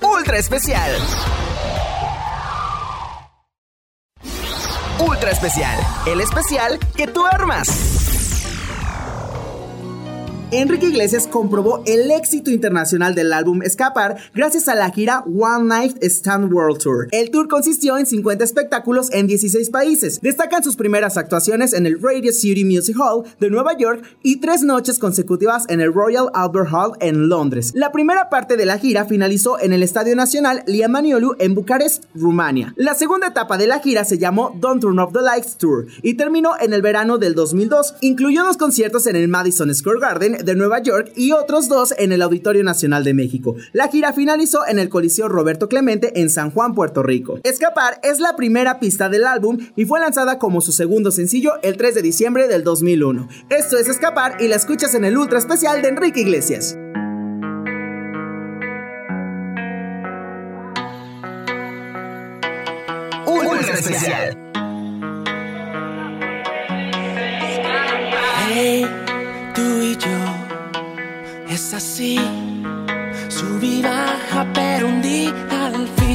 [0.02, 0.92] ultra especial.
[4.98, 8.15] Ultra especial, el especial que tú armas.
[10.52, 16.00] Enrique Iglesias comprobó el éxito internacional del álbum Escapar gracias a la gira One Night
[16.04, 17.08] Stand World Tour.
[17.10, 20.20] El tour consistió en 50 espectáculos en 16 países.
[20.20, 24.62] Destacan sus primeras actuaciones en el Radio City Music Hall de Nueva York y tres
[24.62, 27.72] noches consecutivas en el Royal Albert Hall en Londres.
[27.74, 32.72] La primera parte de la gira finalizó en el Estadio Nacional Liamaniolu en Bucarest, Rumania.
[32.76, 36.14] La segunda etapa de la gira se llamó Don't Turn Off the Lights Tour y
[36.14, 37.96] terminó en el verano del 2002.
[38.00, 42.12] Incluyó dos conciertos en el Madison Square Garden de Nueva York y otros dos en
[42.12, 43.56] el Auditorio Nacional de México.
[43.72, 47.40] La gira finalizó en el Coliseo Roberto Clemente en San Juan, Puerto Rico.
[47.42, 51.76] Escapar es la primera pista del álbum y fue lanzada como su segundo sencillo el
[51.76, 53.28] 3 de diciembre del 2001.
[53.50, 56.76] Esto es Escapar y la escuchas en el ultra especial de Enrique Iglesias.
[63.26, 64.45] Ultra especial.
[71.56, 72.18] Es así,
[73.28, 76.05] subir baja, pero un día al fin,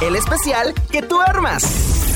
[0.00, 2.13] el especial que tú armas.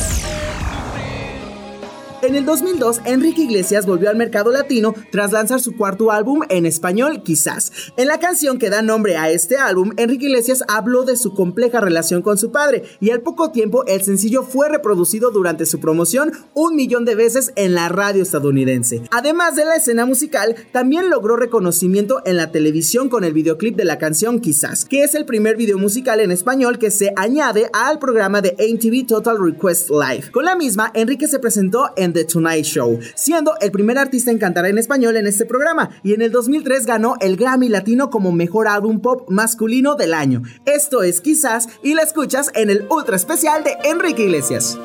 [2.28, 6.66] En el 2002, Enrique Iglesias volvió al mercado latino tras lanzar su cuarto álbum en
[6.66, 7.72] español, Quizás.
[7.96, 11.80] En la canción que da nombre a este álbum, Enrique Iglesias habló de su compleja
[11.80, 16.32] relación con su padre y al poco tiempo el sencillo fue reproducido durante su promoción
[16.52, 19.04] un millón de veces en la radio estadounidense.
[19.10, 23.86] Además de la escena musical, también logró reconocimiento en la televisión con el videoclip de
[23.86, 27.98] la canción Quizás, que es el primer video musical en español que se añade al
[27.98, 30.30] programa de MTV Total Request Live.
[30.30, 34.38] Con la misma, Enrique se presentó en The Tonight Show, siendo el primer artista en
[34.38, 38.32] cantar en español en este programa y en el 2003 ganó el Grammy Latino como
[38.32, 40.42] mejor álbum pop masculino del año.
[40.64, 44.76] Esto es Quizás y la escuchas en el ultra especial de Enrique Iglesias.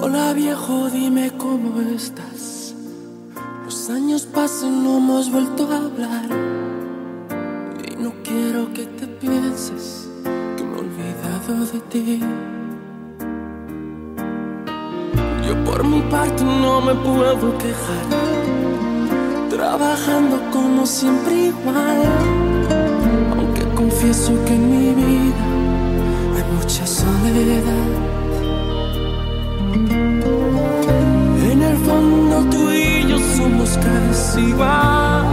[0.00, 2.27] Hola viejo, dime cómo estás.
[3.90, 6.28] Años pasan, no hemos vuelto a hablar.
[7.82, 10.10] Y no quiero que te pienses
[10.58, 12.20] que me he olvidado de ti.
[15.46, 18.04] Yo por mi parte no me puedo quejar.
[19.48, 22.02] Trabajando como siempre igual.
[23.38, 25.44] Aunque confieso que en mi vida
[26.36, 28.07] hay mucha soledad.
[33.76, 35.26] Casi igual.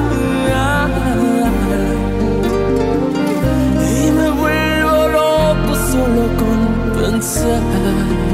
[3.97, 8.24] Y me vuelvo loco solo con pensar.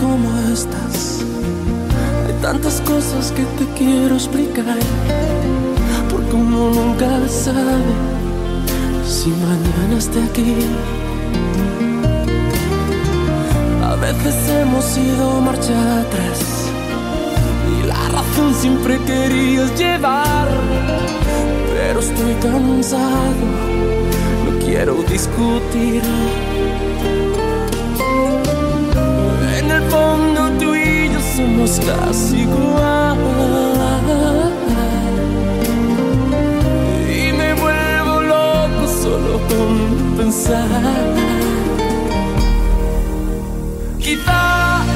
[0.00, 1.24] Cómo estás.
[2.26, 4.78] Hay tantas cosas que te quiero explicar.
[6.10, 7.92] Porque uno nunca sabe
[9.06, 10.56] si mañana esté aquí.
[13.84, 16.40] A veces hemos ido marcha atrás.
[17.72, 20.48] Y la razón siempre querías llevar.
[21.74, 23.44] Pero estoy cansado,
[24.44, 26.02] no quiero discutir.
[31.36, 33.18] Somos casi igual.
[37.20, 41.14] Y me vuelvo loco solo con pensar.
[43.98, 44.86] Quizás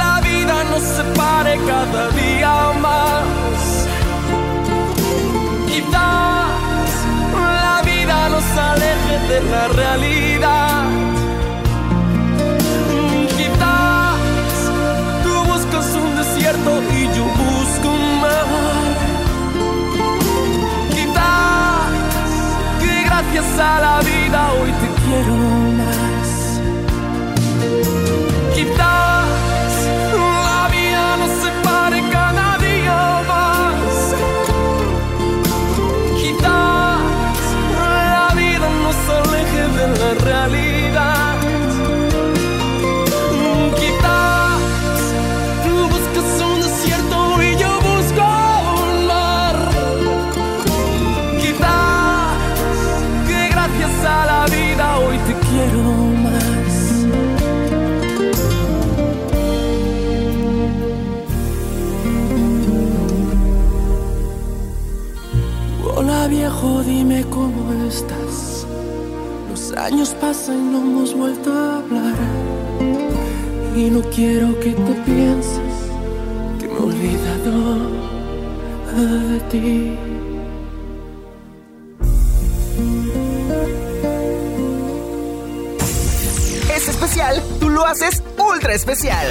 [0.00, 2.54] la vida nos separe cada día
[2.86, 3.60] más.
[5.68, 6.90] Quizás
[7.64, 10.97] la vida nos aleje de la realidad.
[23.38, 25.37] Gracias a la vida hoy te quiero
[69.88, 72.14] años pasan y no hemos vuelto a hablar.
[73.74, 75.74] Y no quiero que te pienses
[76.58, 77.78] que me he olvidado
[79.30, 79.98] de ti.
[86.74, 89.26] Es especial, tú lo haces ultra especial.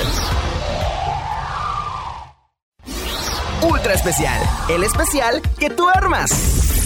[3.62, 6.77] Ultra especial, el especial que tú armas.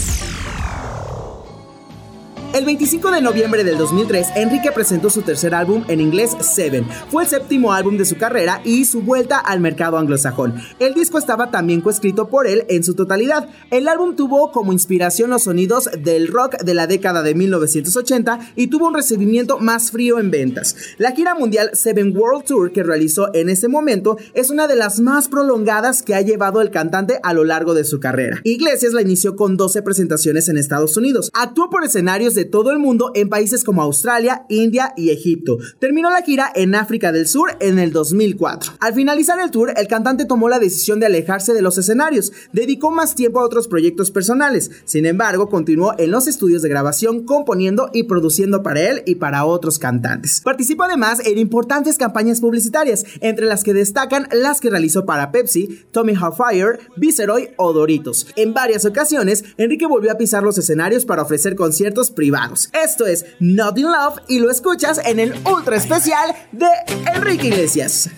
[2.53, 6.85] El 25 de noviembre del 2003, Enrique presentó su tercer álbum en inglés, Seven.
[7.09, 10.55] Fue el séptimo álbum de su carrera y su vuelta al mercado anglosajón.
[10.77, 13.47] El disco estaba también coescrito por él en su totalidad.
[13.69, 18.67] El álbum tuvo como inspiración los sonidos del rock de la década de 1980 y
[18.67, 20.75] tuvo un recibimiento más frío en ventas.
[20.97, 24.99] La gira mundial Seven World Tour que realizó en ese momento es una de las
[24.99, 28.41] más prolongadas que ha llevado el cantante a lo largo de su carrera.
[28.43, 31.31] Iglesias la inició con 12 presentaciones en Estados Unidos.
[31.33, 35.57] Actuó por escenarios de todo el mundo en países como Australia, India y Egipto.
[35.79, 38.73] Terminó la gira en África del Sur en el 2004.
[38.79, 42.91] Al finalizar el tour, el cantante tomó la decisión de alejarse de los escenarios, dedicó
[42.91, 44.71] más tiempo a otros proyectos personales.
[44.85, 49.45] Sin embargo, continuó en los estudios de grabación componiendo y produciendo para él y para
[49.45, 50.41] otros cantantes.
[50.43, 55.85] Participó además en importantes campañas publicitarias, entre las que destacan las que realizó para Pepsi,
[55.91, 58.27] Tommy Hilfiger, Viceroy o Doritos.
[58.35, 62.30] En varias ocasiones, Enrique volvió a pisar los escenarios para ofrecer conciertos privados
[62.73, 66.67] esto es Not in Love y lo escuchas en el ultra especial de
[67.13, 68.09] Enrique Iglesias.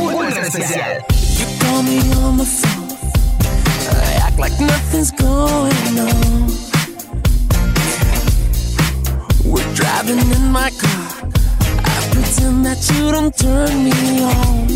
[0.00, 1.04] Ultra especial.
[4.36, 6.48] Like nothing's going on.
[9.44, 11.23] We're driving in my car.
[12.34, 14.68] Pretend that you don't turn me on.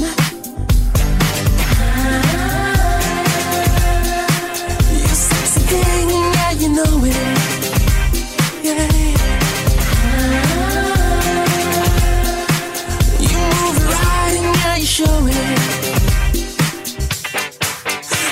[5.03, 7.17] You sexy thing, yeah, you know it.
[8.63, 8.89] Yeah.
[13.29, 15.59] You move right and yeah, you show it.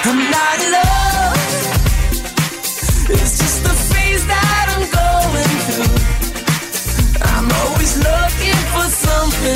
[0.04, 0.85] I'm not in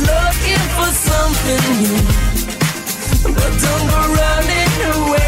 [0.00, 2.00] looking for something new.
[3.34, 5.25] But don't go running away.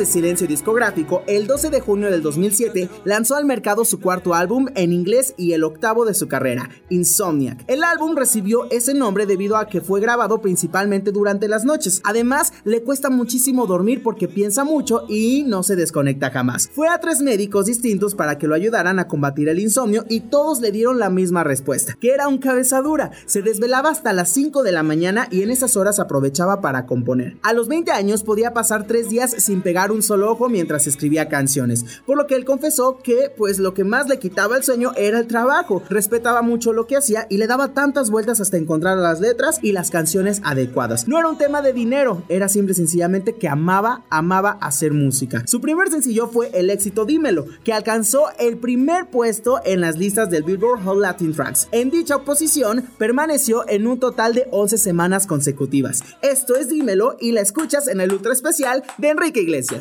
[0.00, 4.68] De silencio discográfico, el 12 de junio del 2007 lanzó al mercado su cuarto álbum
[4.74, 7.62] en inglés y el octavo de su carrera, Insomniac.
[7.66, 12.00] El álbum recibió ese nombre debido a que fue grabado principalmente durante las noches.
[12.02, 16.70] Además, le cuesta muchísimo dormir porque piensa mucho y no se desconecta jamás.
[16.72, 20.62] Fue a tres médicos distintos para que lo ayudaran a combatir el insomnio y todos
[20.62, 23.10] le dieron la misma respuesta, que era un cabezadura.
[23.26, 27.36] Se desvelaba hasta las 5 de la mañana y en esas horas aprovechaba para componer.
[27.42, 31.28] A los 20 años podía pasar tres días sin pegar un solo ojo mientras escribía
[31.28, 34.92] canciones, por lo que él confesó que pues lo que más le quitaba el sueño
[34.96, 38.98] era el trabajo, respetaba mucho lo que hacía y le daba tantas vueltas hasta encontrar
[38.98, 41.08] las letras y las canciones adecuadas.
[41.08, 45.42] No era un tema de dinero, era simple y sencillamente que amaba, amaba hacer música.
[45.46, 50.30] Su primer sencillo fue el éxito Dímelo, que alcanzó el primer puesto en las listas
[50.30, 51.68] del Billboard Hot Latin Tracks.
[51.72, 56.02] En dicha posición permaneció en un total de 11 semanas consecutivas.
[56.22, 59.79] Esto es Dímelo y la escuchas en el ultra especial de Enrique Iglesias.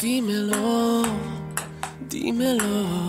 [0.00, 1.02] Dímelo.
[2.08, 3.08] dímelo,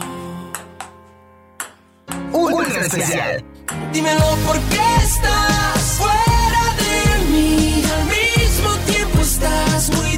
[2.34, 3.46] Ultra especial.
[3.94, 7.84] Dímelo por qué estás fuera de mí.
[7.96, 10.09] Al mismo tiempo estás muy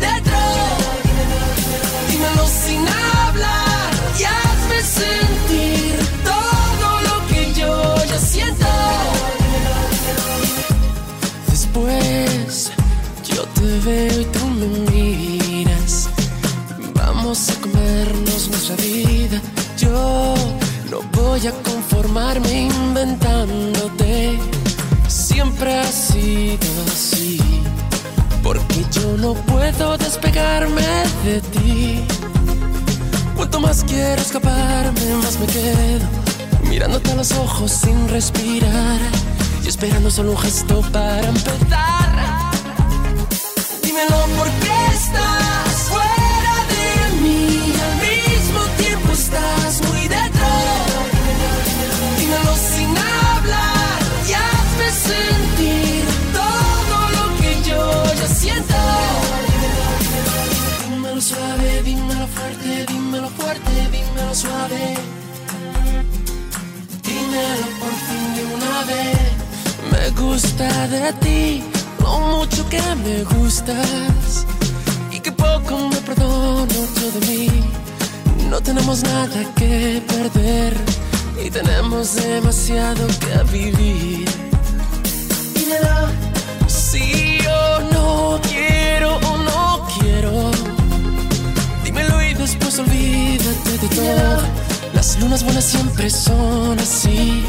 [22.51, 24.38] inventándote.
[25.07, 27.39] Siempre ha sido así.
[28.43, 30.84] Porque yo no puedo despegarme
[31.24, 32.06] de ti.
[33.35, 36.06] Cuanto más quiero escaparme, más me quedo.
[36.69, 38.99] Mirándote a los ojos sin respirar.
[39.64, 42.52] Y esperando solo un gesto para empezar.
[43.84, 45.70] Dímelo por qué estás
[70.41, 71.63] gusta de ti,
[71.99, 74.45] lo mucho que me gustas.
[75.11, 77.47] Y que poco me perdono yo de mí.
[78.49, 80.73] No tenemos nada que perder
[81.43, 84.30] y tenemos demasiado que vivir.
[85.53, 85.99] Dímelo.
[86.68, 90.51] Si yo no quiero o no quiero.
[91.84, 94.41] Dímelo y después olvídate de todo.
[94.93, 97.43] Las lunas buenas siempre son así.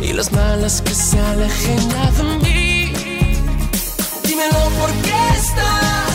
[0.00, 2.92] Y las malas que se alejen de mí.
[4.24, 6.09] Dímelo por qué estás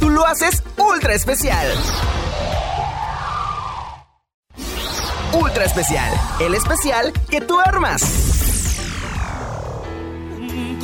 [0.00, 1.66] tú lo haces ultra especial.
[5.32, 8.31] Ultra especial, el especial que tú armas.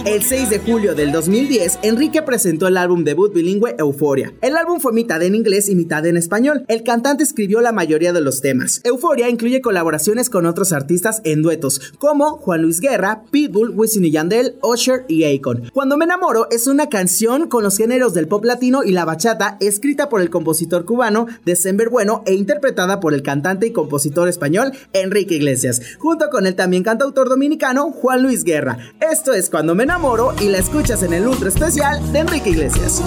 [0.08, 4.32] El 6 de julio del 2010, Enrique presentó el álbum debut bilingüe Euforia.
[4.40, 6.64] El álbum fue mitad en inglés y mitad en español.
[6.66, 8.80] El cantante escribió la mayoría de los temas.
[8.84, 14.10] Euforia incluye colaboraciones con otros artistas en duetos, como Juan Luis Guerra, Pitbull, Wisin y
[14.10, 15.70] Yandel, Usher y Akon.
[15.74, 19.58] Cuando me enamoro es una canción con los géneros del pop latino y la bachata,
[19.60, 24.72] escrita por el compositor cubano December Bueno e interpretada por el cantante y compositor español
[24.94, 28.78] Enrique Iglesias, junto con el también cantautor dominicano Juan Luis Guerra.
[29.00, 29.97] Esto es Cuando me enamoro
[30.40, 33.02] y la escuchas en el ultra especial de Enrique Iglesias.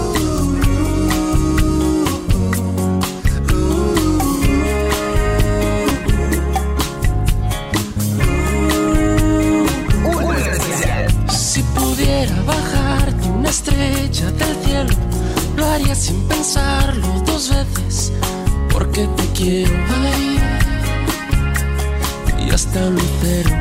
[11.29, 14.93] Si pudiera bajarte una estrella del cielo,
[15.55, 18.11] lo haría sin pensarlo dos veces,
[18.69, 19.73] porque te quiero
[20.03, 20.39] ahí
[22.45, 23.60] y hasta lucero.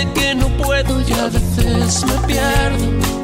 [0.00, 3.23] Entiende que no puedo y a veces me pierdo.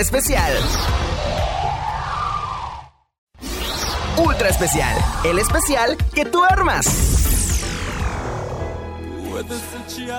[0.00, 0.52] Especial.
[4.16, 7.19] Ultra especial, el especial que tú armas.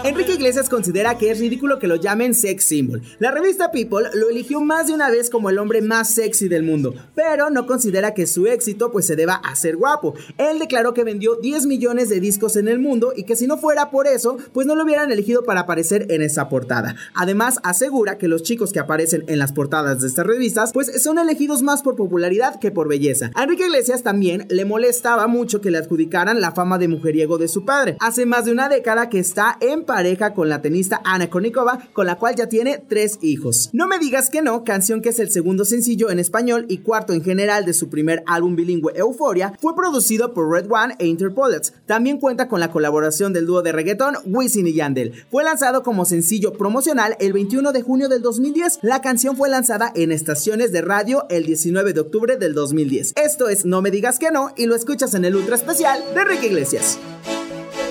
[0.03, 3.01] Enrique Iglesias considera que es ridículo que lo llamen sex symbol.
[3.19, 6.63] La revista People lo eligió más de una vez como el hombre más sexy del
[6.63, 10.13] mundo, pero no considera que su éxito pues se deba a ser guapo.
[10.37, 13.57] Él declaró que vendió 10 millones de discos en el mundo y que si no
[13.57, 16.95] fuera por eso, pues no lo hubieran elegido para aparecer en esa portada.
[17.13, 21.17] Además, asegura que los chicos que aparecen en las portadas de estas revistas pues son
[21.17, 23.31] elegidos más por popularidad que por belleza.
[23.35, 27.47] A Enrique Iglesias también le molestaba mucho que le adjudicaran la fama de mujeriego de
[27.47, 27.97] su padre.
[27.99, 32.05] Hace más de una década que está en pareja con la tenista Ana Konikova, con
[32.05, 33.69] la cual ya tiene tres hijos.
[33.73, 37.13] No me digas que no, canción que es el segundo sencillo en español y cuarto
[37.13, 41.73] en general de su primer álbum bilingüe Euforia, fue producido por Red One e Interpolets.
[41.85, 45.25] También cuenta con la colaboración del dúo de reggaetón Wisin y Yandel.
[45.31, 48.79] Fue lanzado como sencillo promocional el 21 de junio del 2010.
[48.81, 53.13] La canción fue lanzada en estaciones de radio el 19 de octubre del 2010.
[53.15, 56.21] Esto es No me digas que no y lo escuchas en el ultra especial de
[56.21, 56.99] Enrique Iglesias.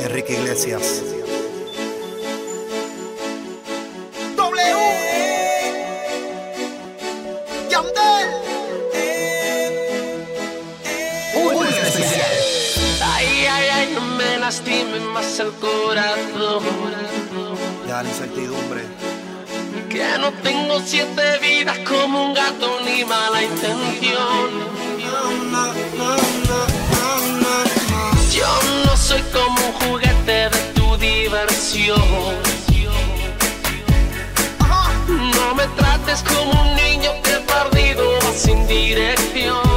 [0.02, 1.04] Enrique Iglesias.
[7.80, 8.28] Yandel.
[11.34, 11.88] Un eh, eh, eh.
[11.88, 12.36] especial.
[13.02, 16.62] Ay, ay, ay, no me lastimes más el corazón.
[17.88, 18.82] Ya la incertidumbre.
[19.88, 24.50] Que no tengo siete vidas como un gato ni mala intención.
[28.32, 32.00] Yo no soy como un juguete de tu diversión.
[35.08, 36.89] No me trates como un niño
[38.32, 39.69] que perdido va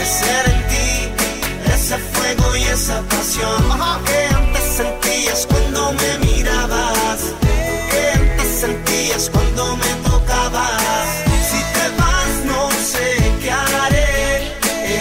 [0.00, 3.62] Crecer en ti, ese fuego y esa pasión
[4.06, 7.20] que antes sentías cuando me mirabas,
[7.90, 11.06] que antes sentías cuando me tocabas.
[11.50, 14.54] Si te vas, no sé qué haré.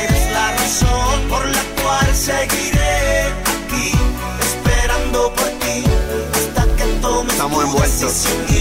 [0.04, 3.94] Eres la razón por la cual seguiré aquí,
[4.42, 5.86] esperando por ti
[6.34, 8.02] hasta que tomes Estamos tu envueltos.
[8.02, 8.59] decisión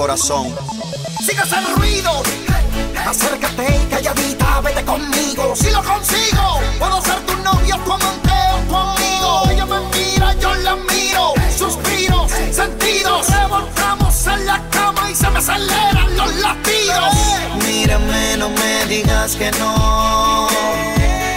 [0.00, 0.46] corazón.
[1.26, 2.22] Sigas el ruido.
[3.06, 5.54] Acércate y calladita, vete conmigo.
[5.54, 9.42] Si lo consigo, puedo ser tu novio, tu amante o tu amigo.
[9.50, 11.34] Ella me mira, yo la miro.
[11.54, 13.28] Suspiros, sentidos.
[13.28, 17.14] Revolcamos en la cama y se me aceleran los latidos.
[17.66, 20.48] Mírame, no me digas que no.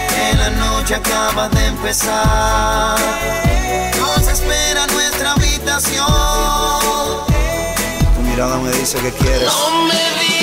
[0.08, 2.98] Que la noche acaba de empezar.
[4.00, 7.33] Nos espera nuestra habitación.
[8.34, 9.46] Mirada me dice que quieres.
[9.46, 10.33] No me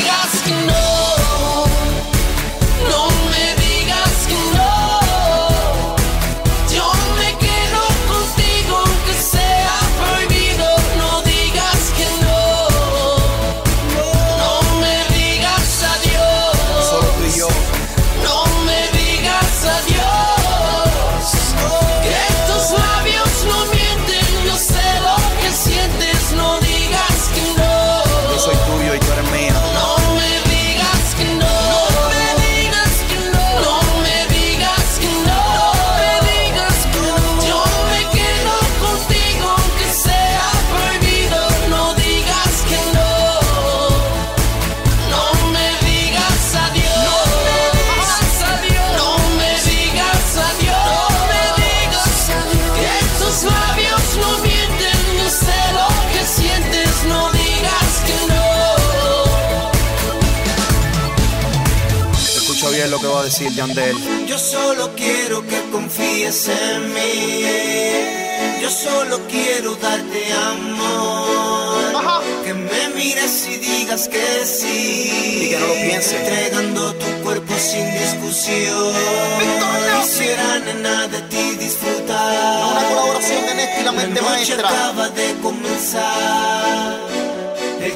[63.02, 63.98] que va a decir Yandel.
[64.28, 68.62] Yo solo quiero que confíes en mí.
[68.62, 72.22] Yo solo quiero darte amor.
[72.46, 75.46] Que me mires y digas que sí.
[75.46, 76.18] Y que no lo piense.
[76.18, 78.94] Entregando tu cuerpo sin discusión.
[80.02, 82.72] Quisiera, nena, de ti disfrutar.
[82.72, 84.70] Una colaboración de Néstor y la mente noche maestra.
[84.70, 87.11] acaba de comenzar.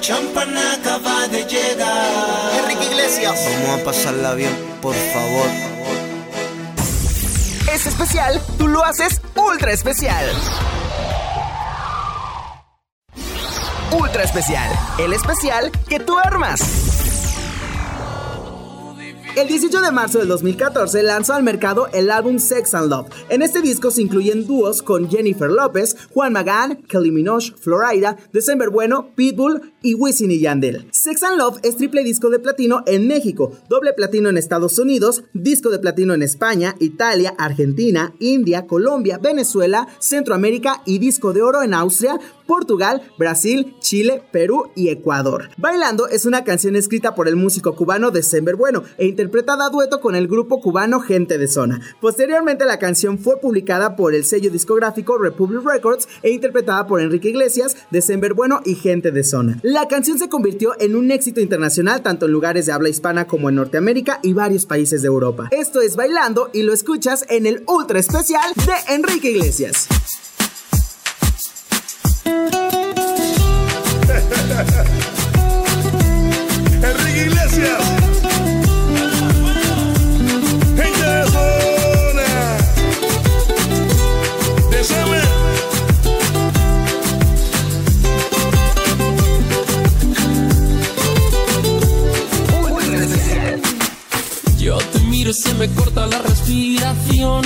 [0.08, 2.60] Acaba de llegar.
[2.60, 3.44] Enrique Iglesias.
[3.64, 5.48] Vamos a pasarla bien, por favor.
[7.74, 10.30] Es especial, tú lo haces ultra especial.
[14.00, 14.70] Ultra especial,
[15.00, 16.86] el especial que tú armas.
[19.36, 23.10] El 18 de marzo del 2014 lanzó al mercado el álbum Sex and Love.
[23.28, 28.70] En este disco se incluyen dúos con Jennifer López, Juan Magán, Kelly Minogue, Florida, December
[28.70, 30.88] Bueno, Pitbull y Wisin y Yandel.
[30.92, 35.24] Sex and Love es triple disco de platino en México, doble platino en Estados Unidos,
[35.34, 41.62] disco de platino en España, Italia, Argentina, India, Colombia, Venezuela, Centroamérica y disco de oro
[41.62, 45.50] en Austria, Portugal, Brasil, Chile, Perú y Ecuador.
[45.58, 50.02] Bailando es una canción escrita por el músico cubano December Bueno e interpretada a dueto
[50.02, 51.80] con el grupo cubano Gente de Zona.
[52.02, 57.30] Posteriormente la canción fue publicada por el sello discográfico Republic Records e interpretada por Enrique
[57.30, 59.60] Iglesias, December Bueno y Gente de Zona.
[59.76, 63.50] La canción se convirtió en un éxito internacional tanto en lugares de habla hispana como
[63.50, 65.50] en Norteamérica y varios países de Europa.
[65.52, 69.90] Esto es Bailando y lo escuchas en el ultra especial de Enrique Iglesias.
[95.36, 97.44] Se me corta la respiración.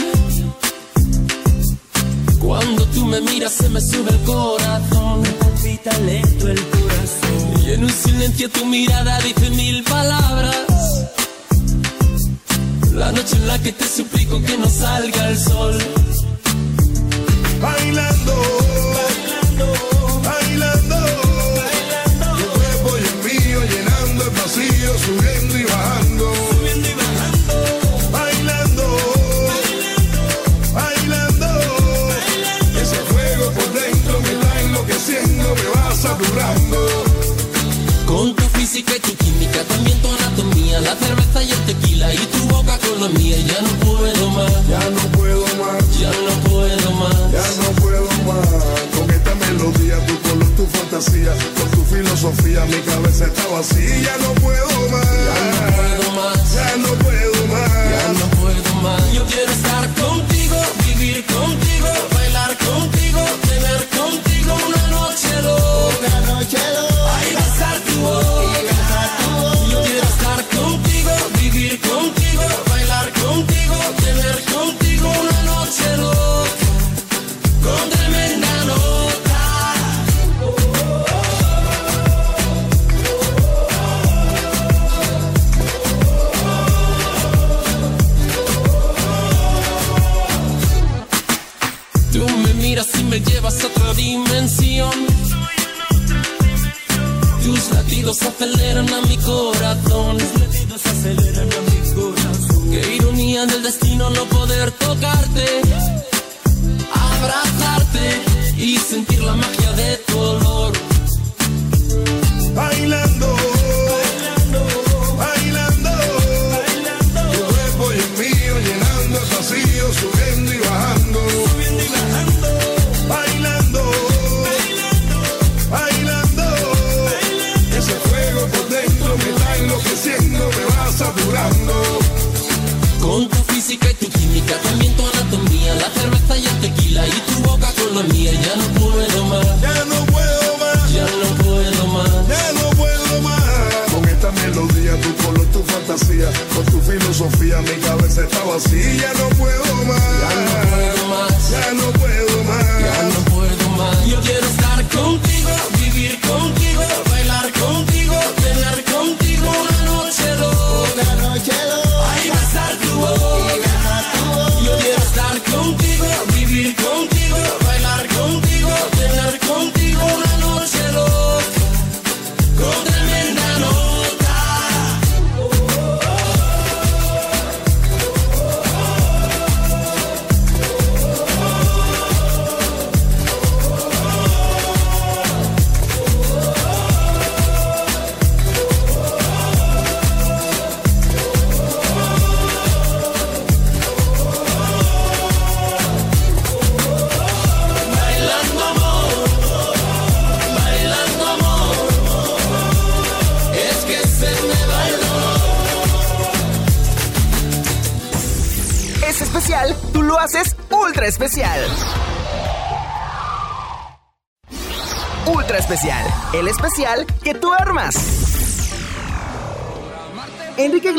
[2.40, 5.22] Cuando tú me miras se me sube el corazón.
[5.22, 7.64] Me palpita lento el corazón.
[7.66, 10.56] Y en un silencio tu mirada dice mil palabras.
[12.94, 15.78] La noche en la que te suplico que no salga el sol.
[17.61, 18.34] Bailando.
[18.36, 18.68] Bailando.
[38.95, 43.02] Y tu química, también tu anatomía, la cerveza y el tequila y tu boca con
[43.02, 43.38] la mía.
[43.38, 45.99] Ya no puedo más, Ya no puedo más.
[45.99, 47.16] ya no puedo más.
[47.32, 48.48] Ya no puedo más
[48.98, 53.99] con esta melodía, tu color, tu fantasía, con tu filosofía, mi cabeza está vacía.
[54.02, 57.72] Ya no puedo más, Ya no puedo más, ya no puedo más.
[57.91, 59.14] ya no puedo más.
[59.14, 60.56] Yo quiero estar contigo,
[60.88, 62.89] vivir contigo, bailar contigo,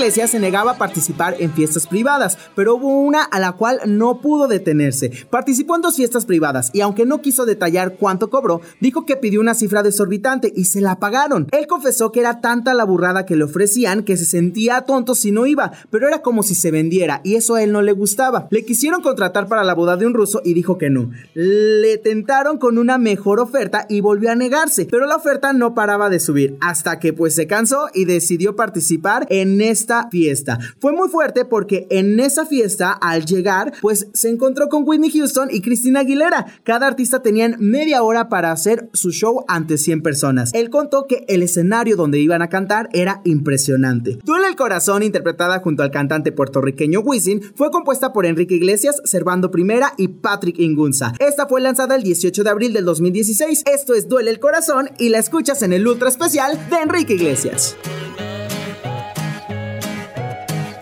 [0.00, 4.20] Iglesias se negaba a participar en fiestas privadas, pero hubo una a la cual no
[4.20, 5.10] pudo detenerse.
[5.30, 9.40] Participó en dos fiestas privadas y aunque no quiso detallar cuánto cobró, dijo que pidió
[9.40, 11.48] una cifra desorbitante y se la pagaron.
[11.52, 15.32] Él confesó que era tanta la burrada que le ofrecían que se sentía tonto si
[15.32, 18.48] no iba, pero era como si se vendiera y eso a él no le gustaba.
[18.50, 21.10] Le quisieron contratar para la boda de un ruso y dijo que no.
[21.34, 26.10] Le tentaron con una mejor oferta y volvió a negarse, pero la oferta no paraba
[26.10, 30.58] de subir hasta que pues se cansó y decidió participar en esta fiesta.
[30.78, 35.48] Fue muy fuerte porque en esa fiesta al llegar pues se encontró con Whitney Houston
[35.50, 36.46] y Christina Aguilera.
[36.64, 40.50] Cada artista tenían media hora para hacer su show ante 100 personas.
[40.54, 44.18] Él contó que el escenario donde iban a cantar era impresionante.
[44.24, 49.50] Duele el corazón, interpretada junto al cantante puertorriqueño Wisin, fue compuesta por Enrique Iglesias, Servando
[49.50, 51.12] Primera y Patrick Ingunza.
[51.18, 53.64] Esta fue lanzada el 18 de abril del 2016.
[53.66, 57.76] Esto es Duele el corazón y la escuchas en el ultra especial de Enrique Iglesias.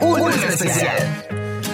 [0.01, 1.28] Ultra especial.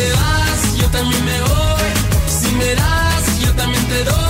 [0.00, 1.90] Si te vas, yo también me voy.
[2.26, 4.29] Si me das, yo también te doy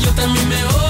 [0.00, 0.87] yo también me voy.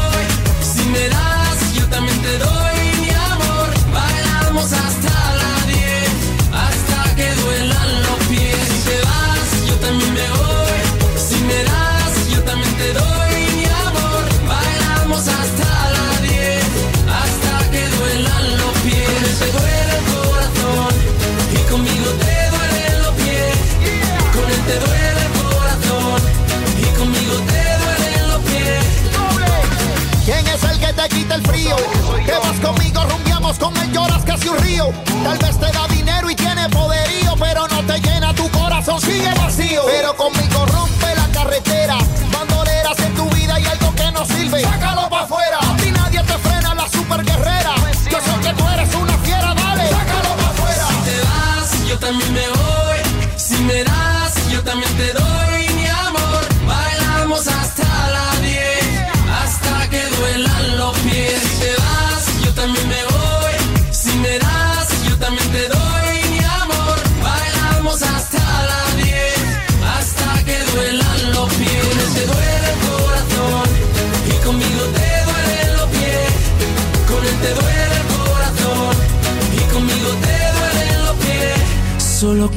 [31.09, 31.77] Te quita el frío?
[32.25, 34.93] Que vas conmigo, rumbiamos con él, lloras casi un río.
[35.23, 39.33] Tal vez te da dinero y tiene poderío, pero no te llena tu corazón, sigue
[39.35, 39.83] vacío.
[39.87, 40.67] Pero conmigo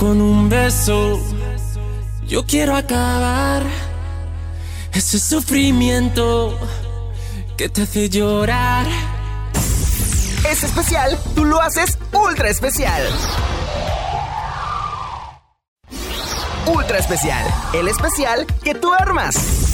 [0.02, 1.22] con un beso
[2.26, 3.62] yo quiero acabar
[4.94, 6.58] ese sufrimiento
[7.56, 8.88] que te hace llorar.
[10.50, 13.04] Es especial, tú lo haces ultra especial.
[16.66, 19.71] Ultra especial, el especial que tú armas.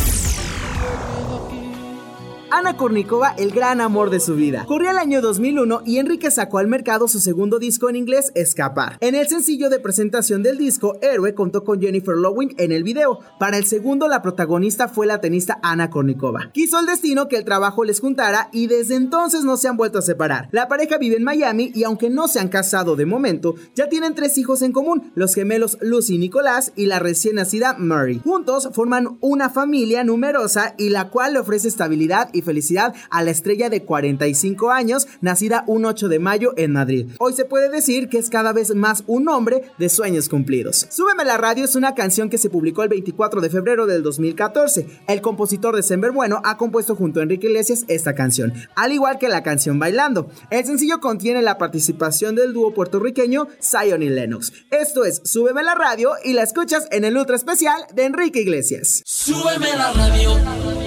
[2.50, 4.64] Ana Kournikova, el gran amor de su vida.
[4.66, 8.98] Corría el año 2001 y Enrique sacó al mercado su segundo disco en inglés, Escapar.
[9.02, 13.20] En el sencillo de presentación del disco, Héroe contó con Jennifer Lowing en el video.
[13.38, 16.52] Para el segundo, la protagonista fue la tenista Ana Kournikova.
[16.54, 20.00] Quiso el destino que el trabajo les juntara y desde entonces no se han vuelto
[20.00, 20.48] a separar.
[20.52, 24.16] La pareja vive en Miami y aunque no se han casado de momento, ya tienen
[24.16, 28.22] tres hijos en común, los gemelos Lucy y Nicolás y la recién nacida Murray.
[28.24, 33.32] Juntos forman una familia numerosa y la cual le ofrece estabilidad y felicidad a la
[33.32, 37.08] estrella de 45 años, nacida un 8 de mayo en Madrid.
[37.20, 40.88] Hoy se puede decir que es cada vez más un hombre de sueños cumplidos.
[40.90, 44.88] Súbeme la radio es una canción que se publicó el 24 de febrero del 2014.
[45.08, 49.18] El compositor de Sember Bueno ha compuesto junto a Enrique Iglesias esta canción, al igual
[49.18, 50.30] que la canción Bailando.
[50.50, 54.54] El sencillo contiene la participación del dúo puertorriqueño Zion y Lennox.
[54.72, 59.02] Esto es Súbeme la radio y la escuchas en el ultra especial de Enrique Iglesias.
[59.06, 60.87] Súbeme la radio.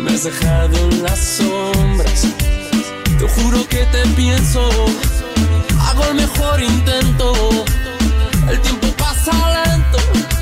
[0.00, 2.26] me has dejado en las sombras.
[3.18, 4.68] Te juro que te pienso,
[5.80, 7.32] hago el mejor intento.
[8.48, 9.32] El tiempo pasa
[9.64, 10.39] lento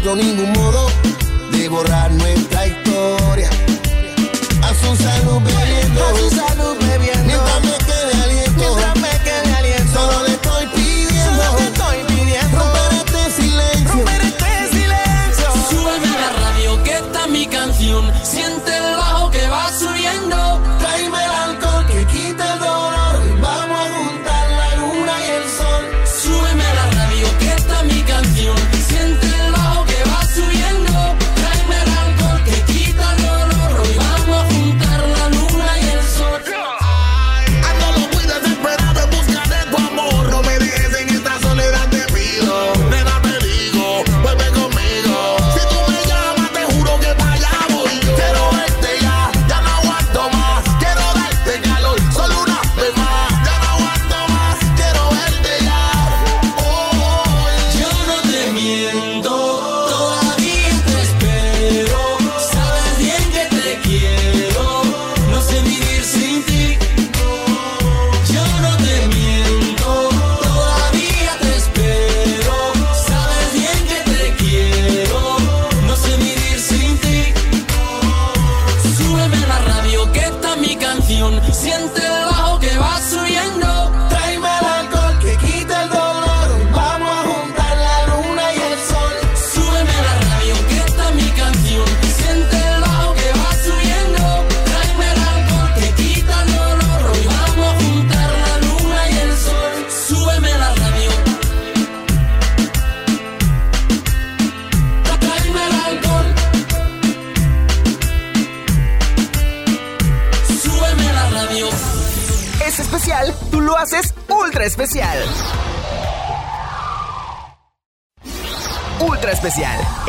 [0.00, 0.86] encuentro ningún modo
[1.52, 3.50] de borrar nuestra historia.
[4.62, 7.99] A su salud bebiendo, a su salud bebiendo, mientras me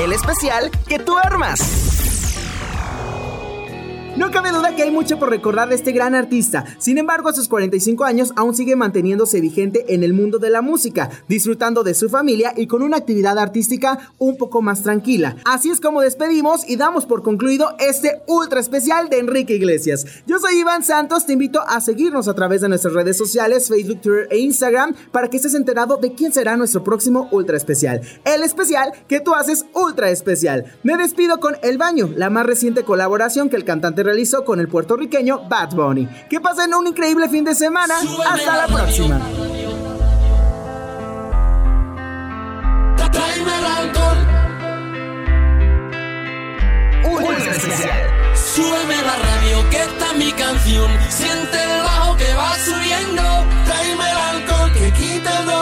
[0.03, 1.90] el especial que tú armas.
[5.02, 6.64] Mucho por recordar de este gran artista.
[6.78, 10.61] Sin embargo, a sus 45 años aún sigue manteniéndose vigente en el mundo de la
[10.61, 15.38] música, disfrutando de su familia y con una actividad artística un poco más tranquila.
[15.44, 20.06] Así es como despedimos y damos por concluido este ultra especial de Enrique Iglesias.
[20.28, 24.02] Yo soy Iván Santos, te invito a seguirnos a través de nuestras redes sociales, Facebook,
[24.02, 28.02] Twitter e Instagram, para que estés enterado de quién será nuestro próximo ultra especial.
[28.23, 30.65] El especial que tú haces ultra especial.
[30.84, 34.68] Me despido con El Baño, la más reciente colaboración que el cantante realizó con el
[34.91, 36.07] puertorriqueño Bad Bunny.
[36.30, 37.95] Que pasen un increíble fin de semana.
[37.99, 39.19] Hasta la próxima.
[48.53, 50.91] Súbeme la radio, que está mi canción.
[51.09, 53.23] Siente el bajo que va subiendo.
[53.65, 55.60] Tráeme el alcohol que quita el dolor.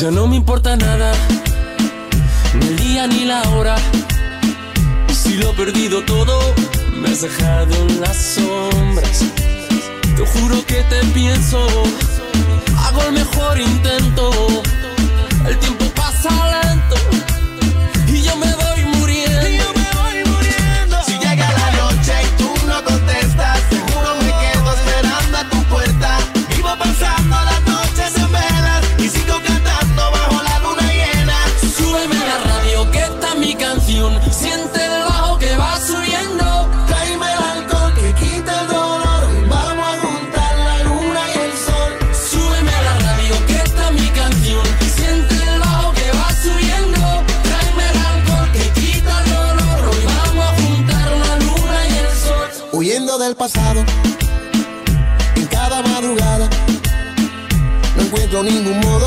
[0.00, 1.12] Ya no me importa nada,
[2.54, 3.74] ni el día ni la hora.
[5.12, 6.38] Si lo he perdido todo,
[6.94, 9.24] me has dejado en las sombras.
[10.16, 11.66] Te juro que te pienso,
[12.78, 14.30] hago el mejor intento.
[15.48, 16.30] El tiempo pasa
[16.62, 17.27] lento
[58.38, 58.97] no ningún modo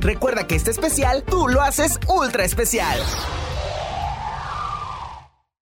[0.00, 2.98] Recuerda que este especial tú lo haces ultra especial.